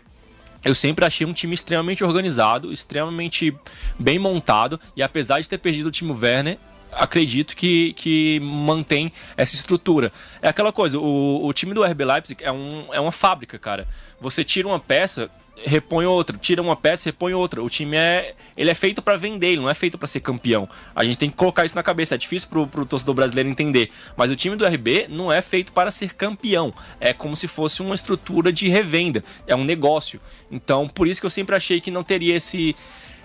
[0.65, 3.55] eu sempre achei um time extremamente organizado, extremamente
[3.99, 6.59] bem montado, e apesar de ter perdido o time Werner,
[6.93, 10.13] acredito que, que mantém essa estrutura.
[10.43, 13.87] É aquela coisa, o, o time do RB Leipzig é, um, é uma fábrica, cara.
[14.21, 15.31] Você tira uma peça,
[15.65, 17.63] repõe outra, tira uma peça, repõe outra.
[17.63, 20.69] O time é, ele é feito pra vender, ele não é feito pra ser campeão.
[20.95, 23.91] A gente tem que colocar isso na cabeça, é difícil pro, pro torcedor brasileiro entender.
[24.17, 26.73] Mas o time do RB não é feito para ser campeão.
[26.99, 30.21] É como se fosse uma estrutura de revenda, é um negócio.
[30.51, 32.75] Então, por isso que eu sempre achei que não teria esse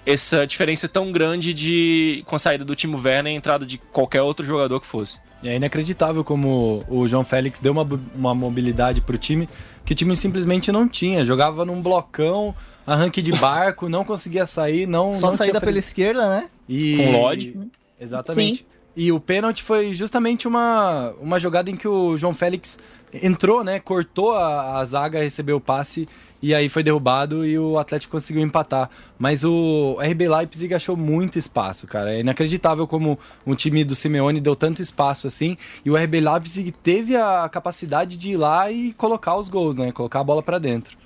[0.06, 3.80] essa diferença tão grande de com a saída do Timo Werner e a entrada de
[3.80, 5.20] qualquer outro jogador que fosse.
[5.44, 9.50] É inacreditável como o João Félix deu uma, uma mobilidade pro time
[9.86, 11.24] que o time simplesmente não tinha.
[11.24, 12.56] Jogava num blocão,
[12.86, 15.14] arranque de barco, não conseguia sair, não.
[15.14, 16.50] Só não saída pela esquerda, né?
[16.68, 16.98] E...
[16.98, 17.58] Com o Lodge.
[18.00, 18.66] Exatamente.
[18.96, 22.78] E o pênalti foi justamente uma, uma jogada em que o João Félix
[23.22, 23.80] entrou, né?
[23.80, 26.08] Cortou a, a zaga, recebeu o passe
[26.42, 28.90] e aí foi derrubado e o Atlético conseguiu empatar.
[29.18, 32.14] Mas o RB Leipzig achou muito espaço, cara.
[32.14, 35.58] É inacreditável como um time do Simeone deu tanto espaço assim.
[35.84, 39.92] E o RB Leipzig teve a capacidade de ir lá e colocar os gols, né?
[39.92, 40.98] Colocar a bola pra dentro.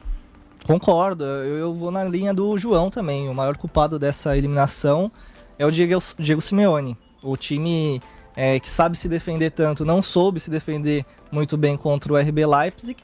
[0.65, 3.29] Concordo, eu eu vou na linha do João também.
[3.29, 5.11] O maior culpado dessa eliminação
[5.57, 6.97] é o Diego, Diego Simeone.
[7.23, 8.01] O time
[8.41, 12.45] é, que sabe se defender tanto não soube se defender muito bem contra o RB
[12.45, 12.95] Leipzig.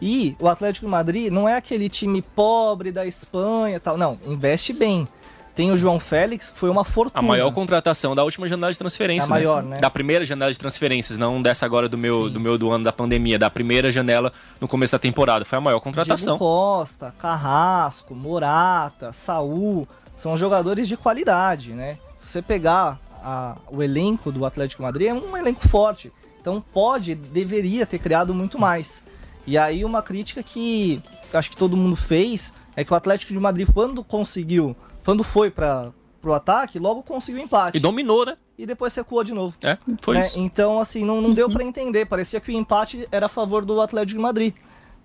[0.00, 3.96] E o Atlético Madrid não é aquele time pobre da Espanha tal.
[3.96, 5.08] Não, investe bem.
[5.52, 7.18] Tem o João Félix, que foi uma fortuna.
[7.18, 9.28] A maior contratação da última janela de transferências.
[9.28, 9.78] É a maior, né?
[9.78, 12.92] Da primeira janela de transferências, não dessa agora do meu, do meu do ano da
[12.92, 15.44] pandemia, da primeira janela no começo da temporada.
[15.44, 16.36] Foi a maior contratação.
[16.36, 21.98] Diego Costa, Carrasco, Morata, Saul, são jogadores de qualidade, né?
[22.16, 26.12] Se você pegar a- o elenco do Atlético de Madrid, é um elenco forte.
[26.40, 29.02] Então pode, deveria ter criado muito mais.
[29.46, 31.02] E aí uma crítica que
[31.32, 35.50] acho que todo mundo fez é que o Atlético de Madrid, quando conseguiu, quando foi
[35.50, 37.76] para pro ataque, logo conseguiu empate.
[37.76, 38.36] E dominou, né?
[38.56, 39.54] E depois recuou de novo.
[39.62, 40.20] É, foi né?
[40.22, 40.38] isso.
[40.38, 42.06] Então, assim, não, não deu pra entender.
[42.06, 44.54] Parecia que o empate era a favor do Atlético de Madrid,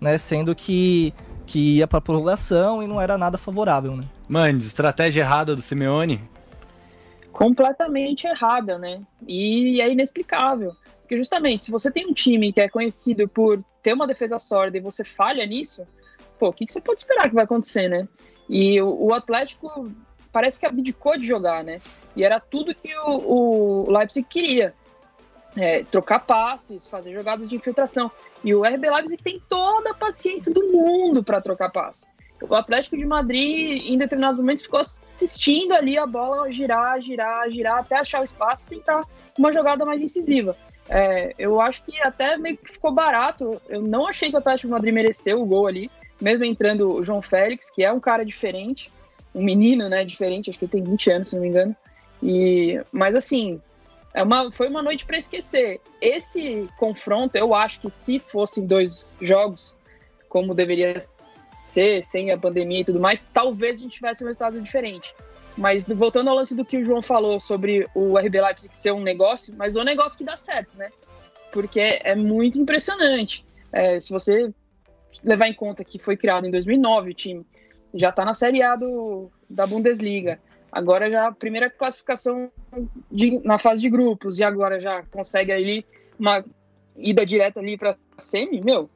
[0.00, 0.16] né?
[0.16, 1.12] Sendo que,
[1.44, 4.04] que ia pra prorrogação e não era nada favorável, né?
[4.26, 6.22] Mano, estratégia errada do Simeone.
[7.40, 9.00] Completamente errada, né?
[9.26, 10.76] E é inexplicável.
[11.00, 14.76] Porque justamente, se você tem um time que é conhecido por ter uma defesa sólida
[14.76, 15.86] e você falha nisso,
[16.38, 18.06] pô, o que, que você pode esperar que vai acontecer, né?
[18.46, 19.90] E o, o Atlético
[20.30, 21.80] parece que abdicou de jogar, né?
[22.14, 24.74] E era tudo que o, o Leipzig queria.
[25.56, 28.10] É, trocar passes, fazer jogadas de infiltração.
[28.44, 32.06] E o RB Leipzig tem toda a paciência do mundo para trocar passe.
[32.40, 37.78] O Atlético de Madrid, em determinados momentos, ficou assistindo ali a bola girar, girar, girar,
[37.78, 39.04] até achar o espaço e tentar
[39.38, 40.56] uma jogada mais incisiva.
[40.88, 43.60] É, eu acho que até meio que ficou barato.
[43.68, 47.04] Eu não achei que o Atlético de Madrid mereceu o gol ali, mesmo entrando o
[47.04, 48.90] João Félix, que é um cara diferente,
[49.34, 51.76] um menino, né, diferente, acho que ele tem 20 anos, se não me engano.
[52.22, 53.60] E, mas assim,
[54.12, 55.80] é uma, foi uma noite para esquecer.
[56.00, 59.76] Esse confronto, eu acho que se fossem dois jogos,
[60.28, 60.98] como deveria
[61.70, 65.14] ser, sem a pandemia e tudo mais, talvez a gente tivesse um resultado diferente.
[65.56, 69.00] Mas voltando ao lance do que o João falou sobre o RB Leipzig ser um
[69.00, 70.90] negócio, mas é um negócio que dá certo, né?
[71.52, 73.44] Porque é muito impressionante.
[73.72, 74.52] É, se você
[75.22, 77.46] levar em conta que foi criado em 2009 o time,
[77.92, 80.38] já está na Série A do, da Bundesliga,
[80.72, 82.50] Agora já a primeira classificação
[83.10, 85.84] de, na fase de grupos e agora já consegue ali
[86.18, 86.44] uma
[86.94, 88.88] ida direta ali para semi, meu,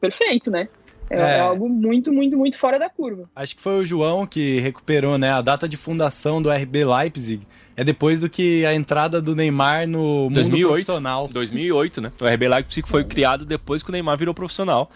[0.00, 0.68] perfeito, né?
[1.10, 1.36] É, É.
[1.36, 3.28] é algo muito, muito, muito fora da curva.
[3.34, 5.30] Acho que foi o João que recuperou, né?
[5.32, 7.42] A data de fundação do RB Leipzig
[7.76, 10.68] é depois do que a entrada do Neymar no mundo 2008.
[10.68, 11.28] profissional.
[11.28, 12.12] 2008, né?
[12.20, 14.90] O RB Leipzig foi criado depois que o Neymar virou profissional.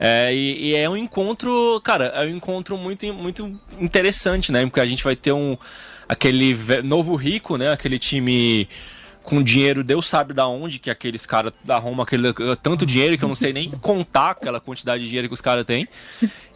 [0.00, 4.64] É, e, e é um encontro, cara, é um encontro muito, muito interessante, né?
[4.64, 5.56] Porque a gente vai ter um
[6.08, 7.72] aquele novo rico, né?
[7.72, 8.68] Aquele time
[9.28, 13.22] com dinheiro, Deus sabe da onde, que aqueles caras da Roma, aquele tanto dinheiro que
[13.22, 15.86] eu não sei nem contar aquela quantidade de dinheiro que os caras têm.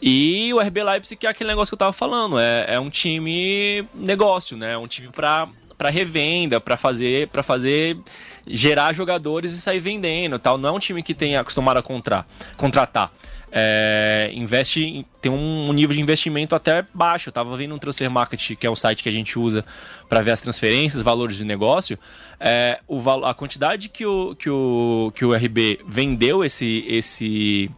[0.00, 2.88] E o RB Leipzig, que é aquele negócio que eu tava falando, é, é um
[2.88, 4.72] time negócio, né?
[4.72, 7.98] É um time pra, pra revenda, pra fazer, pra fazer
[8.46, 10.56] gerar jogadores e sair vendendo, tal.
[10.56, 12.24] Não é um time que tem acostumado a contra,
[12.56, 13.12] contratar.
[13.54, 17.28] É, investe, em- tem um nível de investimento até baixo.
[17.28, 19.62] Eu tava vendo um Transfer Market, que é o site que a gente usa
[20.08, 21.98] para ver as transferências, valores de negócio.
[22.40, 27.70] É, o, a quantidade que o, que, o, que o RB vendeu esse, esse,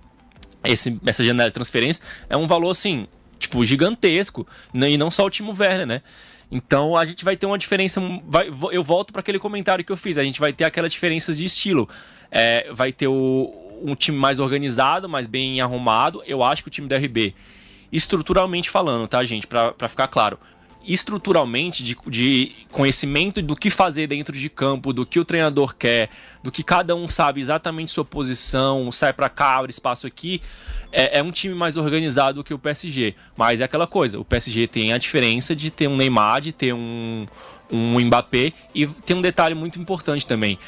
[0.63, 3.09] esse, essa janela de transferência é um valor assim,
[3.39, 4.47] tipo, gigantesco.
[4.73, 6.03] N- E não só o Timo Werner, né?
[6.53, 8.01] Então a gente vai ter uma diferença.
[8.29, 10.19] vai- eu volto para aquele comentário que eu fiz.
[10.19, 11.89] A gente vai ter aquelas diferenças de estilo.
[12.31, 16.23] É, vai ter o- um time mais organizado, mais bem arrumado.
[16.27, 17.35] Eu acho que o time do RB,
[17.93, 19.47] estruturalmente falando, tá, gente?
[19.47, 20.39] Pra ficar claro.
[20.87, 26.11] Estruturalmente, de, de conhecimento do que fazer dentro de campo, do que o treinador quer,
[26.43, 30.43] do que cada um sabe exatamente sua posição, sai pra cá, abre espaço aqui,
[30.93, 33.15] é, é um time mais organizado que o PSG.
[33.37, 36.75] Mas é aquela coisa, o PSG tem a diferença de ter um Neymar, de ter
[36.75, 37.27] um,
[37.73, 40.59] um Mbappé, e tem um detalhe muito importante também.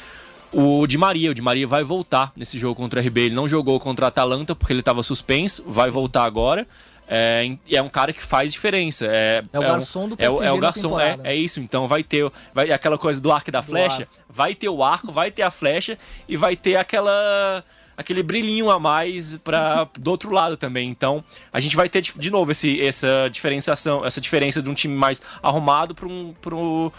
[0.51, 3.21] O Di Maria, o Di Maria vai voltar nesse jogo contra o RB.
[3.21, 6.65] Ele não jogou contra a Atalanta porque ele estava suspenso, vai voltar agora.
[7.09, 9.05] É, e é um cara que faz diferença.
[9.09, 11.35] É, É o um- garçom do é, o- PSG é o na garçom, é, é
[11.35, 11.59] isso.
[11.61, 14.01] Então vai ter vai, aquela coisa do arco e da flecha.
[14.03, 14.11] arco.
[14.29, 17.63] Vai ter o arco, vai ter a flecha e vai ter aquela
[17.95, 20.89] aquele brilhinho a mais para do outro lado também.
[20.89, 24.93] Então a gente vai ter de, novo esse, essa diferenciação, essa diferença de um time
[24.95, 26.91] mais arrumado para um pro,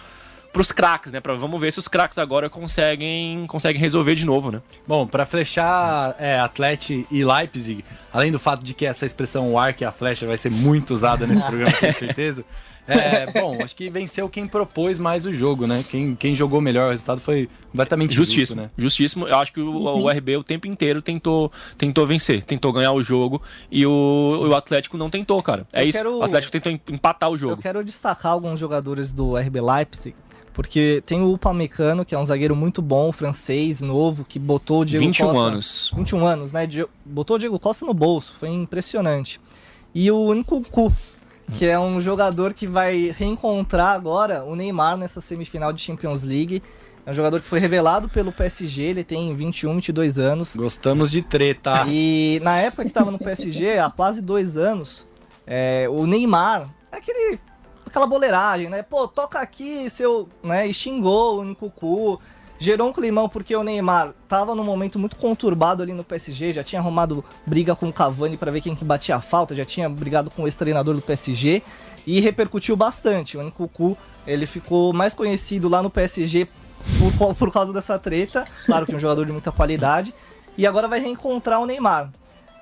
[0.59, 1.20] pros craques, né?
[1.20, 4.61] Pra, vamos ver se os craques agora conseguem conseguem resolver de novo, né?
[4.86, 9.59] Bom, pra flechar é, Atlético e Leipzig, além do fato de que essa expressão o
[9.59, 12.44] arco e a flecha vai ser muito usada nesse programa, com certeza.
[12.88, 15.84] É, bom, acho que venceu quem propôs mais o jogo, né?
[15.90, 18.70] Quem, quem jogou melhor, o resultado foi completamente justo, Justíssimo, né?
[18.78, 19.28] justíssimo.
[19.28, 23.02] Eu acho que o, o RB o tempo inteiro tentou, tentou vencer, tentou ganhar o
[23.02, 25.66] jogo e o, o Atlético não tentou, cara.
[25.72, 25.98] É Eu isso.
[25.98, 27.62] quero- O Atlético tentou em- empatar o Eu jogo.
[27.62, 30.16] quero destacar alguns jogadores do RB Leipzig,
[30.59, 34.84] porque tem o Upamecano, que é um zagueiro muito bom, francês, novo, que botou o
[34.84, 35.40] Diego 21 Costa...
[35.40, 35.92] anos.
[35.94, 36.68] 21 anos, né?
[37.04, 39.40] Botou o Diego Costa no bolso, foi impressionante.
[39.94, 40.92] E o Nkunku,
[41.56, 46.61] que é um jogador que vai reencontrar agora o Neymar nessa semifinal de Champions League.
[47.06, 50.56] É um jogador que foi revelado pelo PSG, ele tem 21, 22 anos.
[50.56, 51.84] Gostamos de treta.
[51.86, 55.06] E na época que tava no PSG, há quase dois anos,
[55.46, 57.38] é, o Neymar, aquele,
[57.89, 58.82] aquela boleiragem, né?
[58.82, 60.28] Pô, toca aqui, seu.
[60.43, 60.66] Né?
[60.66, 62.20] E xingou o Nkuku.
[62.61, 66.64] Gerou um climão porque o Neymar tava num momento muito conturbado ali no PSG, já
[66.64, 69.89] tinha arrumado briga com o Cavani para ver quem que batia a falta, já tinha
[69.89, 71.62] brigado com o ex-treinador do PSG
[72.05, 73.39] e repercutiu bastante.
[73.39, 76.49] O Nkuku, ele ficou mais conhecido lá no PSG
[77.16, 80.12] por, por causa dessa treta, claro que é um jogador de muita qualidade,
[80.57, 82.11] e agora vai reencontrar o Neymar.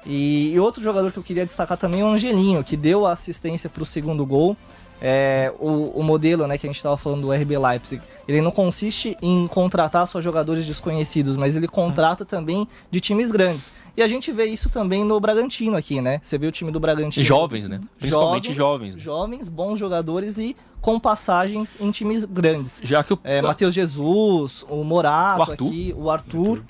[0.04, 3.68] E outro jogador que eu queria destacar também é o Angelinho, que deu a assistência
[3.68, 4.56] para o segundo gol.
[5.00, 8.50] É, o, o modelo né, que a gente estava falando do RB Leipzig, ele não
[8.50, 13.72] consiste em contratar só jogadores desconhecidos, mas ele contrata também de times grandes.
[13.96, 16.18] E a gente vê isso também no Bragantino aqui, né?
[16.22, 17.24] Você vê o time do Bragantino.
[17.24, 17.80] Jovens, né?
[17.98, 18.96] Principalmente jovens.
[18.96, 19.02] né?
[19.02, 22.80] Jovens, bons jogadores e com passagens em times grandes.
[22.82, 23.18] Já que o.
[23.24, 25.66] É, Matheus Jesus, o Morato O Arthur.
[25.66, 26.62] aqui, o Arthur.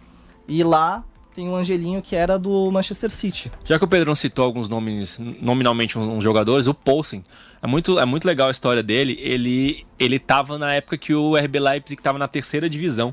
[0.49, 1.05] E lá
[1.35, 3.53] tem o Angelinho que era do Manchester City.
[3.65, 7.25] Já que o Pedrão citou alguns nomes, nominalmente uns, uns jogadores, o Poulsen.
[7.63, 9.17] É muito, é muito legal a história dele.
[9.21, 13.11] Ele, ele tava na época que o RB Leipzig tava na terceira divisão.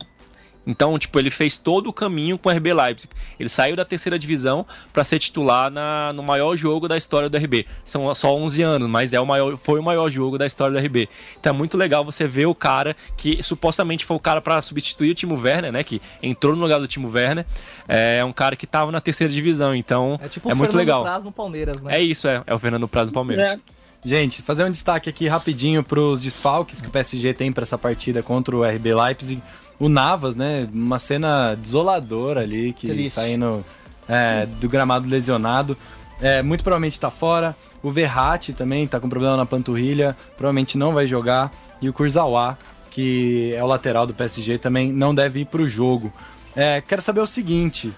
[0.66, 3.12] Então, tipo, ele fez todo o caminho com o RB Leipzig.
[3.40, 7.38] Ele saiu da terceira divisão para ser titular na, no maior jogo da história do
[7.38, 7.66] RB.
[7.84, 10.86] São só 11 anos, mas é o maior, foi o maior jogo da história do
[10.86, 11.10] RB.
[11.40, 15.12] Então é muito legal você ver o cara que supostamente foi o cara para substituir
[15.12, 15.84] o Timo Werner, né?
[15.84, 17.46] Que entrou no lugar do Timo Werner.
[17.88, 19.76] É um cara que tava na terceira divisão.
[19.76, 21.04] Então É tipo é o muito Fernando legal.
[21.04, 21.98] Praz no Palmeiras, né?
[21.98, 22.42] É isso, é.
[22.48, 23.60] É o Fernando Praz do Palmeiras.
[24.06, 28.22] Gente, fazer um destaque aqui rapidinho pros desfalques que o PSG tem para essa partida
[28.22, 29.42] contra o RB Leipzig.
[29.80, 30.68] O Navas, né?
[30.74, 33.12] Uma cena desoladora ali, que Triste.
[33.12, 33.64] saindo
[34.08, 35.78] é, do gramado lesionado.
[36.22, 37.56] é, muito provavelmente tá fora.
[37.82, 41.52] O Verratti também tá com problema na panturrilha, provavelmente não vai jogar.
[41.82, 42.58] E o Kurzawa,
[42.90, 46.12] que é o lateral do PSG, também não deve ir pro jogo.
[46.56, 47.94] É, quero saber o seguinte: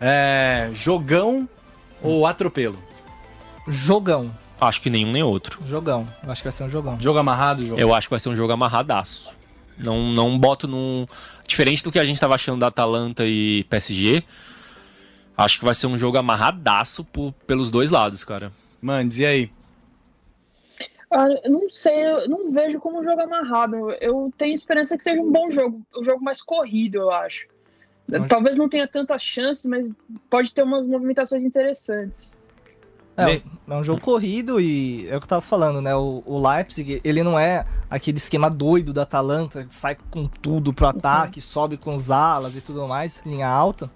[0.00, 1.48] é, jogão
[2.02, 2.78] ou atropelo?
[3.66, 4.30] Jogão.
[4.60, 5.60] Acho que nenhum nem outro.
[5.66, 6.06] Jogão.
[6.22, 6.98] Eu acho que vai ser um jogão.
[7.00, 7.80] Jogo amarrado, jogo.
[7.80, 9.30] Eu acho que vai ser um jogo amarradaço.
[9.76, 11.06] Não, não boto num.
[11.46, 14.24] Diferente do que a gente tava achando da Atalanta e PSG.
[15.36, 18.50] Acho que vai ser um jogo amarradaço por- pelos dois lados, cara.
[18.82, 19.50] Mano, e aí?
[21.10, 23.90] Ah, eu não sei, eu não vejo como um jogo amarrado.
[24.00, 27.46] Eu tenho esperança que seja um bom jogo, um jogo mais corrido, eu acho.
[28.12, 29.90] Acho- Talvez não tenha tanta chance, mas
[30.28, 32.36] pode ter umas movimentações interessantes.
[33.18, 35.94] É, é um jogo corrido e é o que eu tava falando, né?
[35.94, 40.72] O, o Leipzig, ele não é aquele esquema doido da Atalanta, que sai com tudo
[40.72, 43.90] pro ataque, sobe com os alas e tudo mais, linha alta.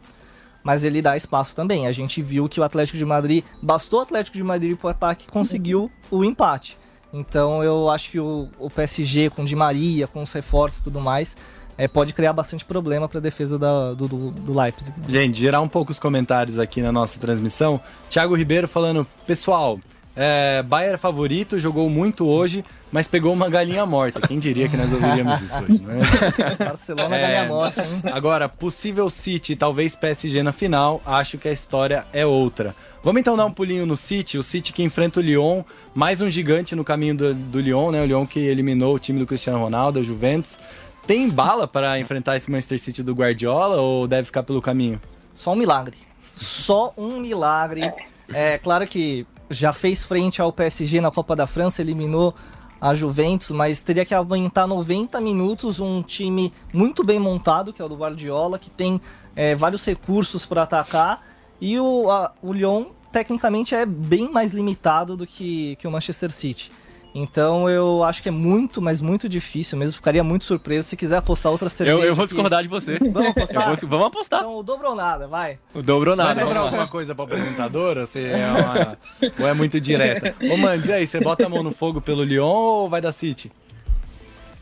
[0.64, 1.86] Mas ele dá espaço também.
[1.86, 5.26] A gente viu que o Atlético de Madrid, bastou o Atlético de Madrid pro ataque
[5.28, 6.76] e conseguiu o empate.
[7.12, 11.00] Então eu acho que o, o PSG com Di Maria, com os reforços e tudo
[11.00, 11.36] mais,
[11.78, 14.92] é, pode criar bastante problema pra defesa da- do, do, do Leipzig.
[15.08, 17.80] Gente, gerar um pouco os comentários aqui na nossa transmissão.
[18.10, 19.78] Thiago Ribeiro falando, pessoal,
[20.14, 22.62] é, Bayern é favorito, jogou muito hoje,
[22.92, 24.20] mas pegou uma galinha morta.
[24.20, 26.00] Quem diria que nós ouviríamos isso hoje, né?
[26.60, 27.26] Barcelona É.
[27.26, 28.02] ganha morta, hein?
[28.12, 32.74] Agora, possível City, talvez PSG na final, acho que a história é outra.
[33.02, 35.62] Vamos então dar um pulinho no City, o City que enfrenta o Lyon,
[35.94, 38.02] mais um gigante no caminho do, do Lyon, né?
[38.02, 40.60] O Lyon que eliminou o time do Cristiano Ronaldo, a Juventus.
[41.06, 45.00] Tem bala para enfrentar esse Manchester City do Guardiola ou deve ficar pelo caminho?
[45.34, 45.96] Só um milagre.
[46.36, 47.92] Só um milagre.
[48.32, 52.34] É claro que já fez frente ao PSG na Copa da França, eliminou
[52.80, 57.84] a Juventus, mas teria que aguentar 90 minutos um time muito bem montado, que é
[57.84, 59.00] o do Guardiola, que tem
[59.36, 61.20] é, vários recursos para atacar.
[61.60, 66.30] E o, a- o Lyon, tecnicamente, é bem mais limitado do que, que o Manchester
[66.32, 66.72] City.
[67.14, 69.94] Então eu acho que é muito, mas muito difícil mesmo.
[69.94, 71.98] Ficaria muito surpreso se quiser apostar outra cerveja.
[71.98, 72.98] Eu, eu vou que- discordar de você.
[72.98, 73.66] Vamos apostar?
[73.68, 74.40] vou- vamos apostar.
[74.40, 75.58] Então o dobro ou nada, vai.
[75.74, 76.40] O dobro ou Vai nada.
[76.40, 78.00] sobrar alguma coisa pra apresentadora?
[78.00, 78.98] Ou, você é uma-
[79.40, 80.34] ou é muito direta?
[80.50, 83.12] Ô, mano, e aí, você bota a mão no fogo pelo Lyon ou vai da
[83.12, 83.52] City?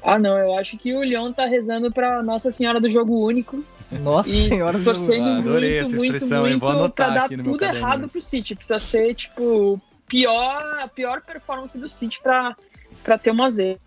[0.02, 3.62] Ah, não, eu acho que o Lyon tá rezando pra Nossa Senhora do Jogo Único
[4.02, 6.52] Nossa e senhora do torcendo Ah, adorei muito, essa muito, expressão, hein?
[6.54, 8.54] muito Vou anotar pra dar aqui no tudo errado pro City.
[8.56, 9.78] Precisa ser, tipo,
[10.10, 13.80] pior, a pior performance do City pra ter uma zebra.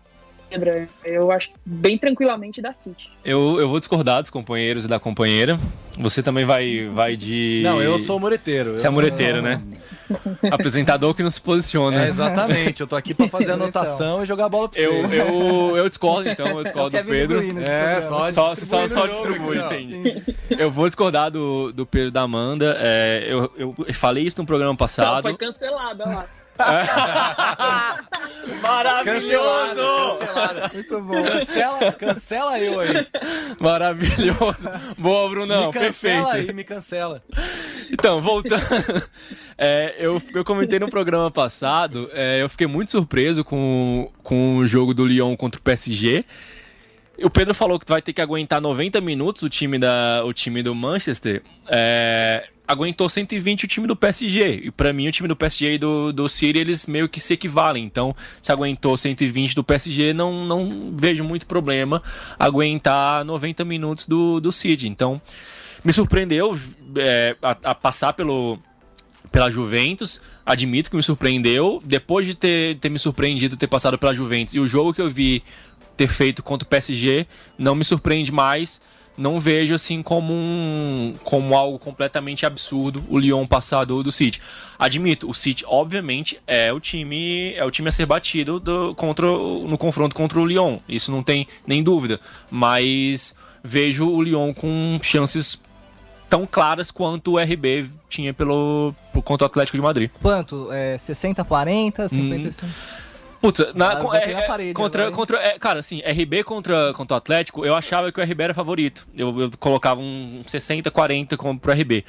[1.04, 3.10] Eu acho que bem tranquilamente da City.
[3.24, 5.58] Eu, eu vou discordar dos companheiros e da companheira.
[5.98, 7.60] Você também vai, vai de.
[7.64, 8.72] Não, eu sou mureteiro.
[8.78, 9.60] Você é Eu- mureteiro, né?
[10.50, 12.04] Apresentador que não se posiciona.
[12.04, 12.80] É, exatamente.
[12.80, 13.64] Eu tô aqui pra fazer a Então.
[13.64, 14.86] anotação e jogar a bola pra você.
[14.86, 17.40] Eu, eu, eu discordo, então, eu discordo do Pedro.
[17.40, 20.36] Nesse É, só, Só, só, só distribui, entende?
[20.50, 22.76] Eu vou discordar do, do Pedro da Amanda.
[22.80, 25.22] É, eu, eu falei isso no programa Ela passado.
[25.22, 26.26] foi cancelada lá.
[28.62, 30.18] Maravilhoso!
[30.18, 30.70] Cancelada.
[30.72, 31.22] Muito bom.
[31.22, 33.06] Cancela, cancela eu aí.
[33.60, 34.68] Maravilhoso!
[34.96, 36.50] Boa, Brunão, me cancela perfeito.
[36.50, 37.22] aí, me cancela.
[37.90, 38.62] Então, voltando.
[39.56, 44.66] É, eu, eu comentei no programa passado, é, eu fiquei muito surpreso com, com o
[44.66, 46.24] jogo do Lyon contra o PSG.
[47.22, 50.60] O Pedro falou que vai ter que aguentar 90 minutos o time, da, o time
[50.60, 51.42] do Manchester.
[51.68, 54.62] É, aguentou 120 o time do PSG.
[54.64, 57.34] E pra mim, o time do PSG e do, do City, eles meio que se
[57.34, 57.84] equivalem.
[57.84, 62.02] Então, se aguentou 120 do PSG, não, não vejo muito problema
[62.38, 64.88] aguentar 90 minutos do, do City.
[64.88, 65.20] Então,
[65.84, 66.58] me surpreendeu
[66.96, 68.58] é, a, a passar pelo,
[69.30, 70.20] pela Juventus.
[70.44, 71.82] Admito que me surpreendeu.
[71.84, 75.10] Depois de ter, ter me surpreendido ter passado pela Juventus e o jogo que eu
[75.10, 75.42] vi
[75.96, 78.80] ter feito contra o PSG, não me surpreende mais.
[79.16, 84.40] Não vejo assim como um, como algo completamente absurdo o Lyon passar do, do City.
[84.78, 89.26] Admito, o City obviamente é o time é o time a ser batido do, contra
[89.26, 90.78] no confronto contra o Lyon.
[90.88, 92.20] Isso não tem nem dúvida.
[92.50, 95.62] Mas vejo o Lyon com chances
[96.28, 98.92] tão claras quanto o RB tinha pelo
[99.24, 100.10] contra o Atlético de Madrid.
[100.20, 100.68] Quanto?
[100.72, 102.72] É 60, 40, 55?
[103.44, 106.42] Puta, na, co- bateu é- na é- parede contra, agora, contra é, cara, assim, RB
[106.44, 109.06] contra, contra o Atlético, eu achava que o RB era favorito.
[109.14, 112.06] Eu, eu colocava um 60, 40 como pro RB.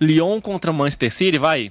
[0.00, 1.70] Lyon contra Manchester City, vai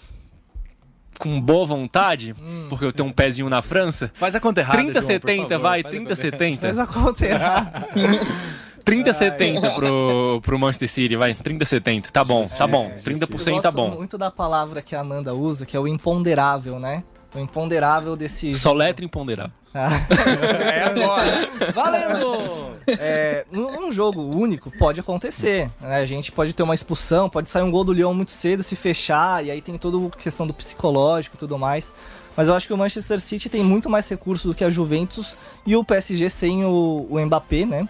[1.20, 2.68] com boa vontade, Hum.
[2.70, 4.10] porque eu tenho um pezinho na França.
[4.14, 6.38] Faz a conta errada, 30 João, por 70, favor, vai, faz a 30 conta errada.
[6.38, 6.68] 70.
[6.68, 7.88] Faz a conta errada.
[8.86, 12.12] 30 70 pro, pro Manchester City, vai, 30 70.
[12.12, 12.92] Tá bom, tá bom.
[12.96, 13.90] Eu 30% gosto tá bom.
[13.92, 17.04] muito da palavra que a Amanda usa, que é o imponderável, né?
[17.36, 18.56] O imponderável desse.
[18.56, 19.54] Só letra imponderável.
[19.76, 21.50] É agora.
[21.74, 22.76] Valendo!
[22.88, 25.70] É, num num jogo único pode acontecer.
[25.82, 25.98] né?
[25.98, 28.76] A gente pode ter uma expulsão, pode sair um gol do Lyon muito cedo, se
[28.76, 31.94] fechar, e aí tem toda a questão do psicológico e tudo mais.
[32.38, 35.36] Mas eu acho que o Manchester City tem muito mais recursos do que a Juventus
[35.66, 37.90] e o PSG sem o, o Mbappé, né?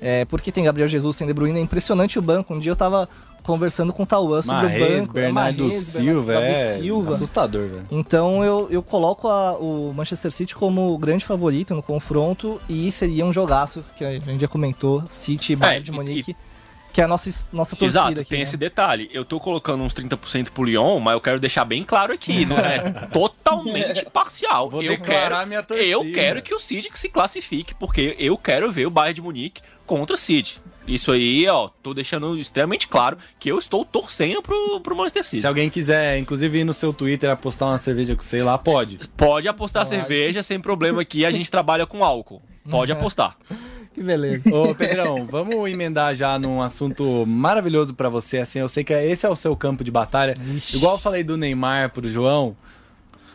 [0.00, 2.52] É, porque tem Gabriel Jesus, tem De Bruyne, é impressionante o banco.
[2.52, 3.08] Um dia eu tava
[3.42, 5.12] conversando com o Tauan sobre o banco.
[5.14, 7.14] Bernardo Marrez, Silva, Davi é Silva.
[7.14, 7.86] assustador, velho.
[7.90, 12.90] Então eu, eu coloco a- o Manchester City como o grande favorito no confronto e
[12.92, 16.36] seria um jogaço que a gente já comentou, City e Bayern de e- Munique,
[16.92, 18.28] que é a nossa, nossa torcida Exato, aqui.
[18.28, 18.42] tem né?
[18.42, 19.08] esse detalhe.
[19.14, 22.58] Eu tô colocando uns 30% pro Lyon, mas eu quero deixar bem claro aqui, não
[22.58, 22.78] é
[23.12, 24.68] totalmente parcial.
[24.68, 25.88] Vou eu declarar quero, minha torcida.
[25.88, 29.62] Eu quero que o City se classifique, porque eu quero ver o Bayern de Munique
[29.86, 30.60] contra o City.
[30.86, 35.40] Isso aí, ó, tô deixando extremamente claro que eu estou torcendo pro, pro Manchester City.
[35.42, 38.98] Se alguém quiser, inclusive, ir no seu Twitter apostar uma cerveja com você lá, pode.
[39.16, 39.94] Pode apostar Pode.
[39.96, 42.42] cerveja sem problema aqui, a gente trabalha com álcool.
[42.68, 43.36] Pode apostar.
[43.94, 44.48] Que beleza.
[44.52, 49.24] Ô, Pedrão, vamos emendar já num assunto maravilhoso pra você, assim, eu sei que esse
[49.24, 50.34] é o seu campo de batalha.
[50.56, 50.76] Ixi.
[50.78, 52.56] Igual eu falei do Neymar pro João.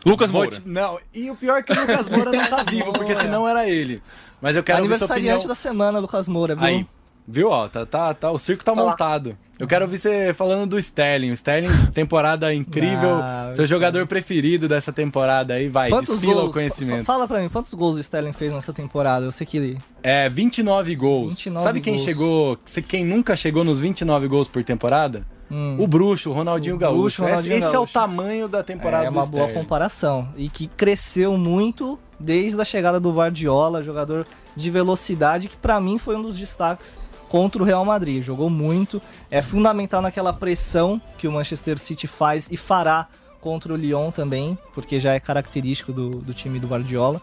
[0.04, 0.50] Lucas Moura.
[0.50, 3.48] te- Não, e o pior é que o Lucas Moura não tá vivo, porque senão
[3.48, 4.02] era ele.
[4.40, 5.34] Mas eu quero ouvir sua opinião.
[5.34, 6.64] Aniversariante da semana, Lucas Moura, viu?
[6.64, 6.86] Aí,
[7.28, 8.90] viu, ó, tá, tá, tá, o circo tá Olha lá.
[8.92, 9.36] montado.
[9.58, 11.30] Eu quero ouvir você falando do Sterling.
[11.30, 16.50] O Sterling, temporada incrível, Ah, seu jogador preferido dessa temporada aí, vai, Quantos desfila gols?
[16.50, 16.98] o conhecimento.
[17.04, 19.24] Fa- Fala pra mim, quantos gols o Sterling fez nessa temporada?
[19.26, 19.78] Eu sei que ele.
[20.02, 21.30] É, 29 gols.
[21.30, 22.04] 29 Sabe quem gols.
[22.04, 25.26] chegou, quem nunca chegou nos 29 gols por temporada?
[25.50, 26.98] Hum, O Bruxo, o Ronaldinho O Gaúcho.
[27.00, 27.92] Bruxo, o Ronaldinho esse esse é o Gaúcho.
[27.94, 30.28] tamanho da temporada é do uma boa comparação.
[30.36, 34.24] E que cresceu muito desde a chegada do Guardiola, jogador
[34.54, 36.98] de velocidade, que pra mim foi um dos destaques
[37.28, 38.22] contra o Real Madrid.
[38.22, 39.00] Jogou muito,
[39.30, 43.06] é fundamental naquela pressão que o Manchester City faz e fará
[43.40, 47.20] contra o Lyon também, porque já é característico do, do time do Guardiola.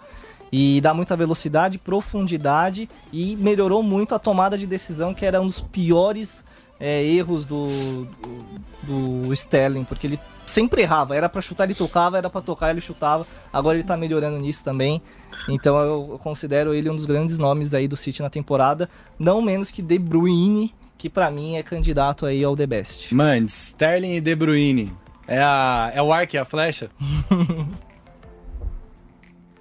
[0.52, 5.48] E dá muita velocidade, profundidade e melhorou muito a tomada de decisão, que era um
[5.48, 6.46] dos piores
[6.80, 8.06] é, erros do,
[8.84, 11.16] do, do Sterling, porque ele sempre errava.
[11.16, 13.26] Era pra chutar, ele tocava, era pra tocar, ele chutava.
[13.52, 15.02] Agora ele tá melhorando nisso também.
[15.48, 19.70] Então eu considero ele um dos grandes nomes aí do City na temporada, não menos
[19.72, 23.14] que De Bruyne, que pra mim é candidato aí ao The Best.
[23.14, 24.94] Mano, Sterling e De Bruyne.
[25.28, 26.90] É, a, é o arco e a flecha?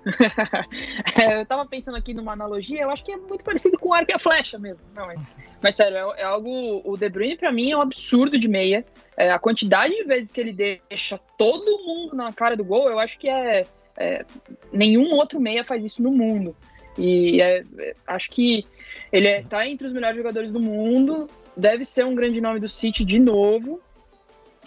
[1.21, 3.95] É, eu tava pensando aqui numa analogia, eu acho que é muito parecido com o
[3.95, 4.81] arco e a flecha mesmo.
[4.95, 5.23] Não, mas,
[5.63, 6.83] mas sério, é, é algo.
[6.85, 8.85] O De Bruyne, pra mim, é um absurdo de meia.
[9.17, 12.99] É, a quantidade de vezes que ele deixa todo mundo na cara do gol, eu
[12.99, 13.67] acho que é.
[13.97, 14.25] é,
[14.73, 16.55] nenhum outro meia faz isso no mundo.
[16.99, 18.67] E é, é, acho que
[19.13, 22.69] ele é, tá entre os melhores jogadores do mundo, deve ser um grande nome do
[22.69, 23.81] City de novo.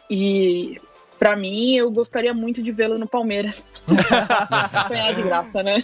[0.10, 0.78] E
[1.20, 3.66] pra mim, eu gostaria muito de vê-lo no Palmeiras.
[4.88, 5.84] Sonhar de graça, né?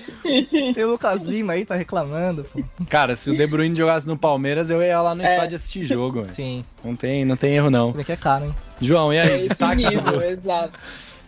[0.73, 2.43] Tem o Lucas Lima aí, tá reclamando.
[2.45, 2.61] pô.
[2.89, 5.33] Cara, se o De Bruyne jogasse no Palmeiras, eu ia lá no É.
[5.33, 6.25] estádio assistir jogo.
[6.25, 7.91] Sim, Não tem, não tem erro, não.
[7.93, 8.55] porque é caro, hein?
[8.81, 9.29] João, e aí?
[9.29, 10.77] É esse destaques, nível, do, exato.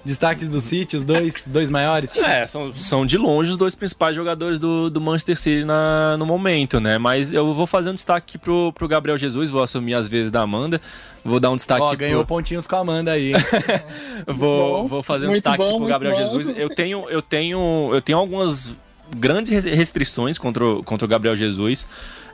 [0.06, 2.16] Destaques do City, os dois, dois maiores?
[2.16, 6.26] É, são, são de longe os dois principais jogadores do, do Manchester City na, no
[6.26, 6.98] momento, né?
[6.98, 10.30] Mas eu vou fazer um destaque aqui pro, pro Gabriel Jesus, vou assumir as vezes
[10.32, 10.80] da Amanda.
[11.24, 13.34] Vou dar um destaque Ó, pro- ganhou pontinhos com a Amanda aí.
[14.28, 16.20] Vou, bom, vou fazer um destaque bom, pro Gabriel bom.
[16.20, 16.48] Jesus.
[16.56, 18.72] Eu tenho, eu tenho, eu tenho algumas
[19.16, 21.88] grandes res- restrições contra o, contra o Gabriel Jesus.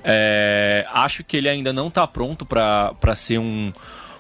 [0.03, 3.72] É, acho que ele ainda não tá pronto para ser um,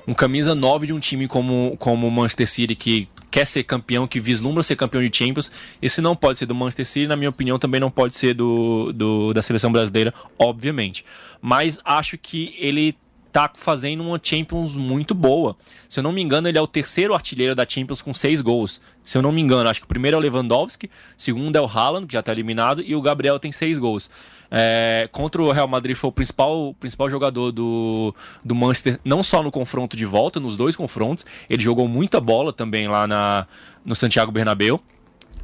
[0.07, 4.05] um camisa 9 de um time como, como o Manchester City, que quer ser campeão,
[4.05, 5.51] que vislumbra ser campeão de Champions.
[5.81, 8.91] Esse não pode ser do Manchester City, na minha opinião, também não pode ser do,
[8.93, 11.05] do- da seleção brasileira, obviamente.
[11.41, 12.93] Mas acho que ele
[13.31, 15.55] tá fazendo uma Champions muito boa.
[15.87, 18.81] Se eu não me engano, ele é o terceiro artilheiro da Champions com seis gols.
[19.03, 21.61] Se eu não me engano, acho que o primeiro é o Lewandowski, o segundo é
[21.61, 24.09] o Haaland, que já tá eliminado, e o Gabriel tem seis gols.
[24.53, 28.13] É, contra o Real Madrid foi o principal, principal jogador do,
[28.43, 31.25] do Manchester, não só no confronto de volta, nos dois confrontos.
[31.49, 33.47] Ele jogou muita bola também lá na,
[33.85, 34.81] no Santiago Bernabéu.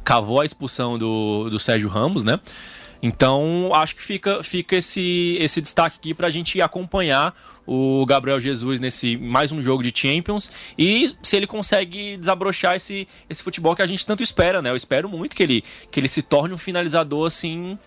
[0.04, 2.38] Cavou a expulsão do, do Sérgio Ramos, né?
[3.02, 7.34] Então, acho que fica, fica esse, esse destaque aqui para a gente acompanhar
[7.66, 13.06] o Gabriel Jesus nesse mais um jogo de Champions e se ele consegue desabrochar esse,
[13.28, 14.70] esse futebol que a gente tanto espera, né?
[14.70, 17.78] Eu espero muito que ele, que ele se torne um finalizador assim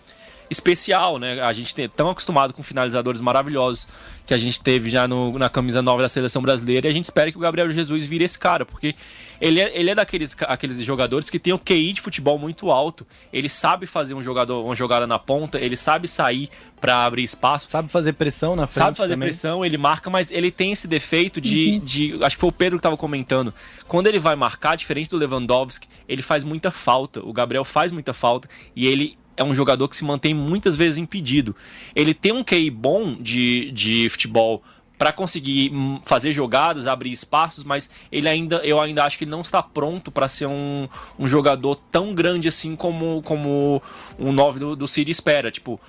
[0.52, 1.40] especial, né?
[1.40, 3.86] A gente é tão acostumado com finalizadores maravilhosos
[4.24, 7.04] que a gente teve já no, na camisa nova da seleção brasileira e a gente
[7.04, 8.94] espera que o Gabriel Jesus vire esse cara, porque
[9.40, 13.04] ele é, ele é daqueles aqueles jogadores que tem o QI de futebol muito alto.
[13.32, 16.48] Ele sabe fazer um jogador, uma jogada na ponta, ele sabe sair
[16.80, 17.68] para abrir espaço.
[17.68, 19.28] Sabe fazer pressão na frente Sabe fazer também.
[19.28, 22.22] pressão, ele marca, mas ele tem esse defeito de, de.
[22.22, 23.52] Acho que foi o Pedro que tava comentando.
[23.88, 27.20] Quando ele vai marcar, diferente do Lewandowski, ele faz muita falta.
[27.20, 30.98] O Gabriel faz muita falta e ele é um jogador que se mantém muitas vezes
[30.98, 31.54] impedido.
[31.94, 34.62] Ele tem um QI bom de, de futebol
[35.02, 39.30] para conseguir hum, fazer jogadas, abrir espaços, mas ele ainda, eu ainda acho que ele
[39.32, 43.82] não está pronto para ser um, um jogador tão grande assim como, como
[44.16, 45.50] um 9 do, do City espera.
[45.50, 45.80] Tipo,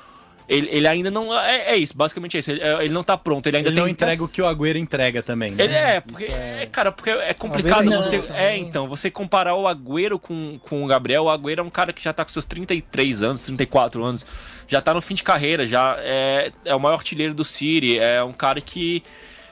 [0.48, 1.34] ele, ele ainda não.
[1.39, 2.52] É, é isso, basicamente é isso.
[2.52, 4.78] Ele, ele não tá pronto, ele ainda Ele tem não entrega o que o Agüero
[4.78, 5.52] entrega também.
[5.52, 5.64] né?
[5.64, 8.18] ele é, porque, é, cara, porque é complicado Agüero você.
[8.18, 8.62] não, É, também.
[8.64, 11.26] então, você comparar o Agüero com, com o Gabriel.
[11.26, 14.26] O Agüero é um cara que já tá com seus 33 anos, 34 anos,
[14.68, 18.24] já tá no fim de carreira, já é, é o maior artilheiro do City, é
[18.24, 19.04] um cara que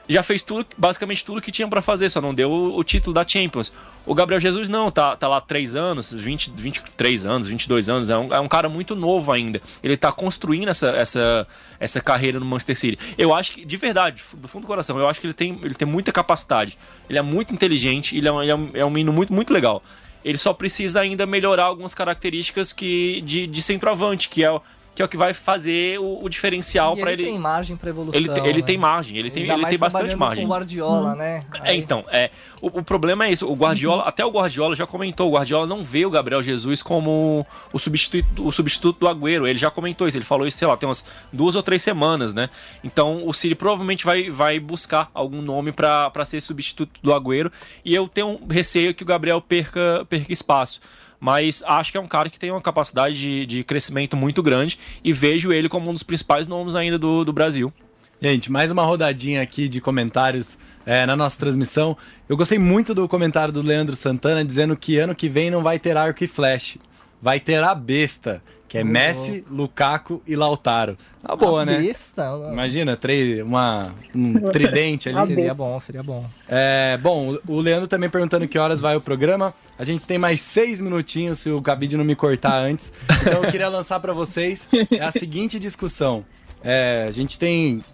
[0.08, 3.14] já fez tudo, basicamente tudo que tinha pra fazer, só não deu o, o título
[3.14, 3.72] da Champions.
[4.04, 8.18] O Gabriel Jesus não, tá, tá lá 3 anos, 20, 23 anos, 22 anos, é
[8.18, 9.62] um, é um cara muito novo ainda.
[9.82, 11.46] Ele tá construindo essa, essa,
[11.78, 12.98] essa carreira no Manchester City.
[13.16, 15.74] Eu acho que, de verdade, do fundo do coração, eu acho que ele tem, ele
[15.74, 16.76] tem muita capacidade.
[17.08, 19.52] Ele é muito inteligente, ele é um, ele é um, é um menino muito, muito
[19.52, 19.82] legal.
[20.24, 24.60] Ele só precisa ainda melhorar algumas características que, de, de centroavante, que é,
[24.94, 27.30] que é o que vai fazer o, o diferencial para ele ele.
[27.32, 28.20] tem margem pra evolução.
[28.20, 28.66] Ele, tem- ele né?
[28.66, 30.44] tem margem, ele tem, Ainda ele tem bastante margem.
[30.44, 31.44] Com o Guardiola, né?
[31.64, 32.30] É, Aí- então, é,
[32.60, 33.46] o, o problema é isso.
[33.50, 37.46] O Guardiola, até o Guardiola já comentou, o Guardiola não vê o Gabriel Jesus como
[37.72, 39.46] o substituto, o substituto do Agüero.
[39.46, 42.34] Ele já comentou isso, ele falou isso, sei lá, tem umas duas ou três semanas,
[42.34, 42.50] né?
[42.84, 47.50] Então o City provavelmente vai, vai buscar algum nome pra pra ser substituto do Agüero.
[47.84, 50.80] E eu tenho um receio que o Gabriel perca, perca espaço.
[51.22, 54.76] Mas acho que é um cara que tem uma capacidade de, de crescimento muito grande
[55.04, 57.72] e vejo ele como um dos principais nomes ainda do, do Brasil.
[58.20, 61.96] Gente, mais uma rodadinha aqui de comentários é, na nossa transmissão.
[62.28, 65.78] Eu gostei muito do comentário do Leandro Santana dizendo que ano que vem não vai
[65.78, 66.76] ter arco e flash.
[67.20, 68.42] Vai ter a besta,
[68.72, 70.96] que é Muito Messi, Lukaku e Lautaro.
[71.22, 71.78] Tá boa, A né?
[71.82, 72.24] besta.
[72.50, 75.18] Imagina, três, uma, um tridente ali.
[75.18, 76.24] A Seria bom, seria bom.
[76.48, 79.52] É, bom, o Leandro também perguntando que horas vai o programa.
[79.78, 82.90] A gente tem mais seis minutinhos se o Cabide não me cortar antes.
[83.20, 84.66] Então eu queria lançar pra vocês
[85.02, 86.24] a seguinte discussão.
[86.64, 87.84] É, a gente tem,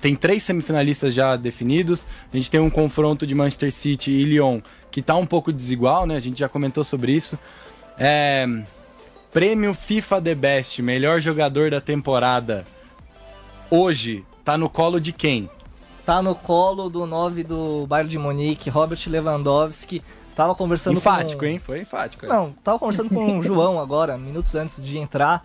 [0.00, 2.06] tem três semifinalistas já definidos.
[2.32, 6.06] A gente tem um confronto de Manchester City e Lyon que tá um pouco desigual,
[6.06, 6.16] né?
[6.16, 7.38] A gente já comentou sobre isso.
[7.98, 8.46] É,
[9.34, 12.64] prêmio FIFA The Best, melhor jogador da temporada.
[13.68, 15.50] Hoje tá no colo de quem?
[16.06, 20.00] Tá no colo do 9 do Bayern de Munique, Robert Lewandowski.
[20.36, 21.46] Tava conversando Enfático, com...
[21.46, 21.58] hein?
[21.58, 22.26] Foi enfático.
[22.26, 25.42] Não, tava conversando com o João agora, minutos antes de entrar.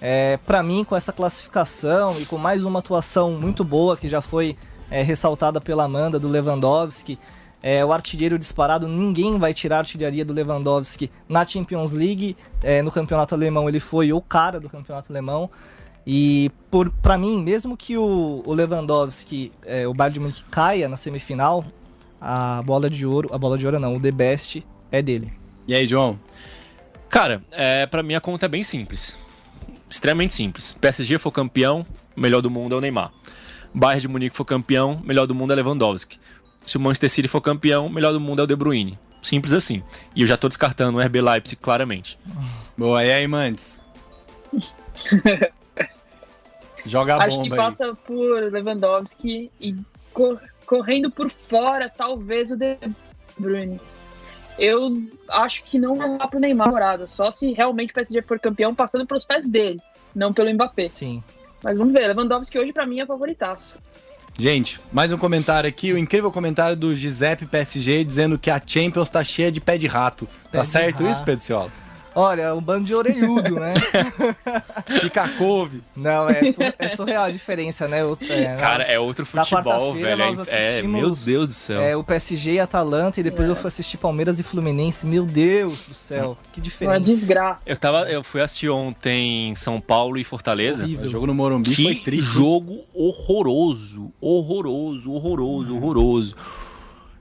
[0.00, 4.20] É, para mim, com essa classificação e com mais uma atuação muito boa que já
[4.20, 4.56] foi
[4.90, 7.16] é, ressaltada pela Amanda do Lewandowski,
[7.62, 12.36] é, o artilheiro disparado, ninguém vai tirar a artilharia do Lewandowski na Champions League.
[12.62, 15.50] É, no campeonato alemão, ele foi o cara do campeonato alemão.
[16.06, 20.88] E por para mim, mesmo que o, o Lewandowski, é, o Bayern de Munique caia
[20.88, 21.64] na semifinal,
[22.20, 25.32] a bola de ouro, a bola de ouro não, o The Best é dele.
[25.68, 26.18] E aí, João?
[27.08, 29.18] Cara, é, para mim a conta é bem simples.
[29.88, 30.72] Extremamente simples.
[30.72, 31.84] PSG for campeão,
[32.16, 33.12] o melhor do mundo é o Neymar.
[33.74, 36.18] Bayern de Munique for campeão, o melhor do mundo é Lewandowski.
[36.64, 38.98] Se o Manchester City for campeão, o melhor do mundo é o De Bruyne.
[39.22, 39.82] Simples assim.
[40.14, 42.18] E eu já tô descartando o RB Leipzig claramente.
[42.76, 43.80] Boa, e aí, Mandes?
[46.86, 47.58] Joga a Acho bomba que aí.
[47.58, 49.76] passa por Lewandowski e
[50.12, 52.76] cor- correndo por fora, talvez o De
[53.38, 53.78] Bruyne.
[54.58, 54.90] Eu
[55.28, 58.74] acho que não vai lá pro Neymar temporada, só se realmente o PSG for campeão
[58.74, 59.80] passando pelos pés dele,
[60.14, 60.88] não pelo Mbappé.
[60.88, 61.22] Sim.
[61.62, 63.76] Mas vamos ver, Lewandowski hoje pra mim é favoritaço.
[64.38, 69.10] Gente, mais um comentário aqui, o incrível comentário do Giuseppe PSG dizendo que a Champions
[69.10, 70.26] tá cheia de pé de rato.
[70.50, 71.24] Pé tá de certo isso, rato.
[71.24, 71.70] Pedro Ciola?
[72.14, 73.74] Olha, um bando de orelhudo, né?
[75.00, 75.82] Fica couve.
[75.96, 76.40] Não, é,
[76.78, 78.04] é surreal a diferença, né?
[78.04, 80.16] O, é, Cara, é outro futebol, velho.
[80.16, 81.80] nós É, é- meu Deus do céu.
[81.80, 85.06] é, o PSG e Atalanta, e depois eu fui assistir Palmeiras e Fluminense.
[85.06, 87.00] Meu Deus do céu, que Uma diferença.
[87.00, 87.70] desgraça.
[87.70, 90.84] Eu, tava, eu fui assistir ontem São Paulo e Fortaleza.
[90.84, 92.32] O jogo no Morumbi Que foi triste.
[92.32, 96.34] jogo horroroso, horroroso, horroroso, horroroso.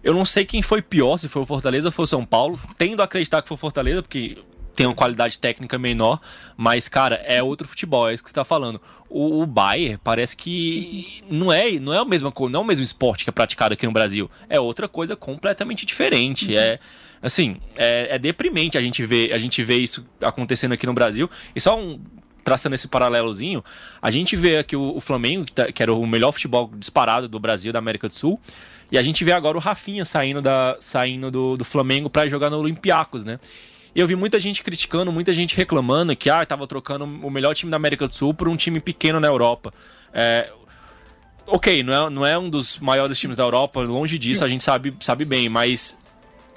[0.04, 2.58] Eu não sei quem foi pior, se foi o Fortaleza ou foi o São Paulo.
[2.78, 4.38] Tendo a acreditar que foi o Fortaleza, porque
[4.76, 6.20] tem uma qualidade técnica menor.
[6.56, 8.82] Mas, cara, é outro futebol, é isso que você tá falando.
[9.10, 12.68] O, o Bayern parece que não é, não é a mesma coisa, não é o
[12.68, 14.30] mesmo esporte que é praticado aqui no Brasil.
[14.50, 16.56] É outra coisa completamente diferente.
[16.56, 16.80] É.
[17.22, 21.30] Assim, é, é deprimente a gente ver a gente ver isso acontecendo aqui no Brasil.
[21.56, 22.00] E só um,
[22.44, 23.64] traçando esse paralelozinho,
[24.02, 27.28] a gente vê aqui o, o Flamengo, que, tá- que era o melhor futebol disparado
[27.28, 28.40] do Brasil, da América do Sul,
[28.92, 32.50] e a gente vê agora o Rafinha saindo, da, saindo do, do Flamengo para jogar
[32.50, 33.40] no Olympiacos, né?
[33.96, 37.72] Eu vi muita gente criticando, muita gente reclamando que ah, tava trocando o melhor time
[37.72, 39.74] da América do Sul por um time pequeno na Europa.
[40.14, 40.52] É,
[41.48, 44.64] ok, não é, não é um dos maiores times da Europa, longe disso, a gente
[44.64, 46.00] sabe, sabe bem, mas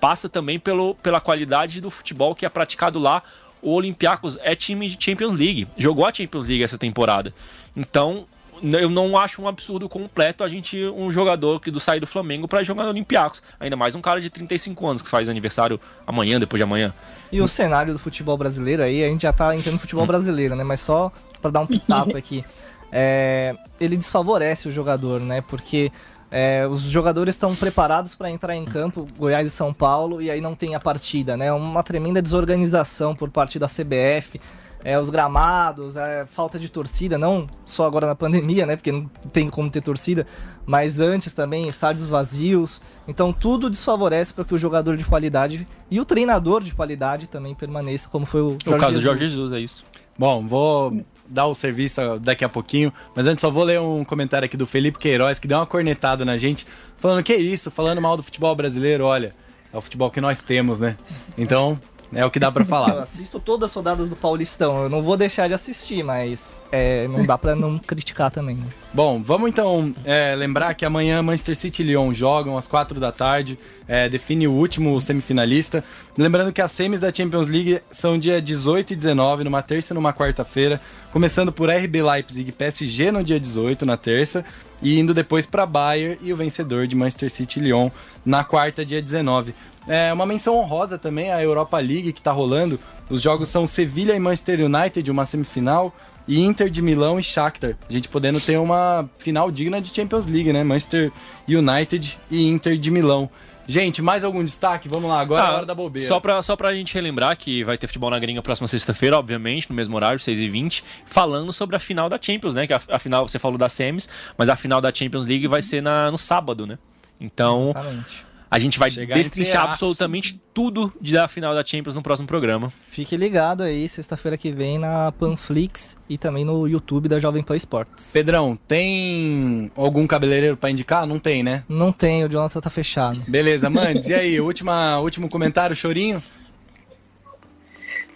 [0.01, 3.23] passa também pelo, pela qualidade do futebol que é praticado lá.
[3.61, 7.33] O Olympiacos é time de Champions League, jogou a Champions League essa temporada.
[7.77, 8.27] Então,
[8.63, 12.47] eu não acho um absurdo completo a gente, um jogador que do sair do Flamengo
[12.47, 13.43] para jogar no Olympiacos.
[13.59, 16.95] Ainda mais um cara de 35 anos que faz aniversário amanhã, depois de amanhã.
[17.31, 20.55] E o cenário do futebol brasileiro aí, a gente já tá entrando no futebol brasileiro,
[20.55, 20.63] né?
[20.63, 21.11] Mas só
[21.41, 22.45] pra dar um pitaco aqui.
[22.95, 25.41] É, ele desfavorece o jogador, né?
[25.41, 25.91] Porque
[26.31, 30.43] é, os jogadores estão preparados para entrar em campo, Goiás e São Paulo, e aí
[30.43, 31.51] não tem a partida, né?
[31.55, 34.39] Uma tremenda desorganização por parte da CBF.
[34.85, 38.77] É, os gramados, é, falta de torcida, não só agora na pandemia, né?
[38.77, 40.27] Porque não tem como ter torcida,
[40.67, 42.81] mas antes também, estádios vazios.
[43.07, 47.55] Então tudo desfavorece para que o jogador de qualidade e o treinador de qualidade também
[47.55, 49.85] permaneça, como foi o o caso do Jorge Jesus, é isso.
[50.19, 54.45] Bom, vou dar o serviço daqui a pouquinho, mas antes só vou ler um comentário
[54.45, 58.17] aqui do Felipe Queiroz, que deu uma cornetada na gente, falando que isso, falando mal
[58.17, 59.35] do futebol brasileiro, olha,
[59.73, 60.97] é o futebol que nós temos, né?
[61.37, 61.81] Então,
[62.15, 63.03] é o que dá Eu falar.
[63.03, 64.83] assisto todas as rodadas do Paulistão.
[64.85, 68.57] Eu não vou deixar de assistir, mas é, não dá pra não criticar também.
[68.57, 68.67] Né?
[68.93, 73.11] Bom, vamos então é, lembrar que amanhã Manchester City e Lyon jogam às 4 da
[73.11, 73.59] tarde,
[73.89, 75.83] é, define o último semifinalista.
[76.17, 79.95] Lembrando que as semis da Champions League são dia 18 e 19, numa terça e
[79.95, 80.81] numa quarta-feira,
[81.11, 84.45] começando por RB Leipzig e PSG no dia 18, na terça,
[84.83, 87.89] e indo depois para Bayern e o vencedor de Manchester City e Lyon
[88.25, 89.55] na quarta, dia 19.
[89.87, 92.79] É, uma menção honrosa também à Europa League que tá rolando.
[93.11, 95.93] Os jogos são Sevilha e Manchester United, uma semifinal,
[96.27, 97.77] e Inter de Milão e Shakhtar.
[97.89, 100.63] A gente podendo ter uma final digna de Champions League, né?
[100.63, 101.11] Manchester
[101.49, 103.29] United e Inter de Milão.
[103.67, 104.89] Gente, mais algum destaque?
[104.89, 106.09] Vamos lá, agora é a hora da bobeira.
[106.09, 109.71] Só pra, só pra gente relembrar que vai ter futebol na gringa próxima sexta-feira, obviamente,
[109.71, 112.67] no mesmo horário, 6h20, falando sobre a final da Champions, né?
[112.67, 115.63] Que a, a final, você falou da Semis, mas a final da Champions League vai
[115.63, 116.77] ser na, no sábado, né?
[117.21, 118.32] Então, Exatamente.
[118.53, 122.71] A gente vai Chegar destrinchar absolutamente tudo da final da Champions no próximo programa.
[122.87, 127.57] Fique ligado aí, sexta-feira que vem, na Panflix e também no YouTube da Jovem Pan
[127.57, 128.13] Esportes.
[128.13, 131.07] Pedrão, tem algum cabeleireiro pra indicar?
[131.07, 131.65] Não tem, né?
[131.67, 133.25] Não tem, o Jonathan tá fechado.
[133.27, 134.39] Beleza, Mandes, e aí?
[134.43, 136.23] Última, último comentário, chorinho?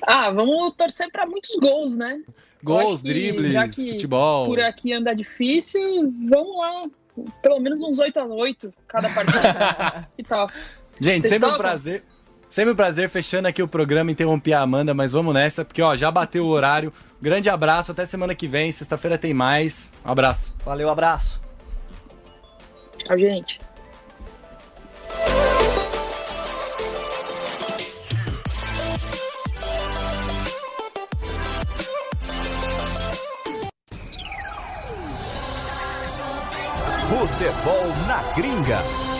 [0.02, 2.20] Ah, vamos torcer pra muitos gols, né?
[2.62, 4.44] Gols, que dribles, que futebol.
[4.48, 6.90] Por aqui anda difícil, vamos lá.
[7.42, 10.08] Pelo menos uns 8 a 8 cada partida.
[10.16, 10.50] que tal?
[11.00, 12.04] Gente, Vocês sempre um prazer.
[12.48, 15.96] Sempre um prazer fechando aqui o programa, interrompi a Amanda, mas vamos nessa, porque ó,
[15.96, 16.92] já bateu o horário.
[17.20, 18.70] Grande abraço, até semana que vem.
[18.70, 19.92] Sexta-feira tem mais.
[20.04, 20.54] Um abraço.
[20.64, 21.42] Valeu, abraço.
[22.98, 23.65] Tchau, gente.
[37.46, 39.15] Futebol na Gringa.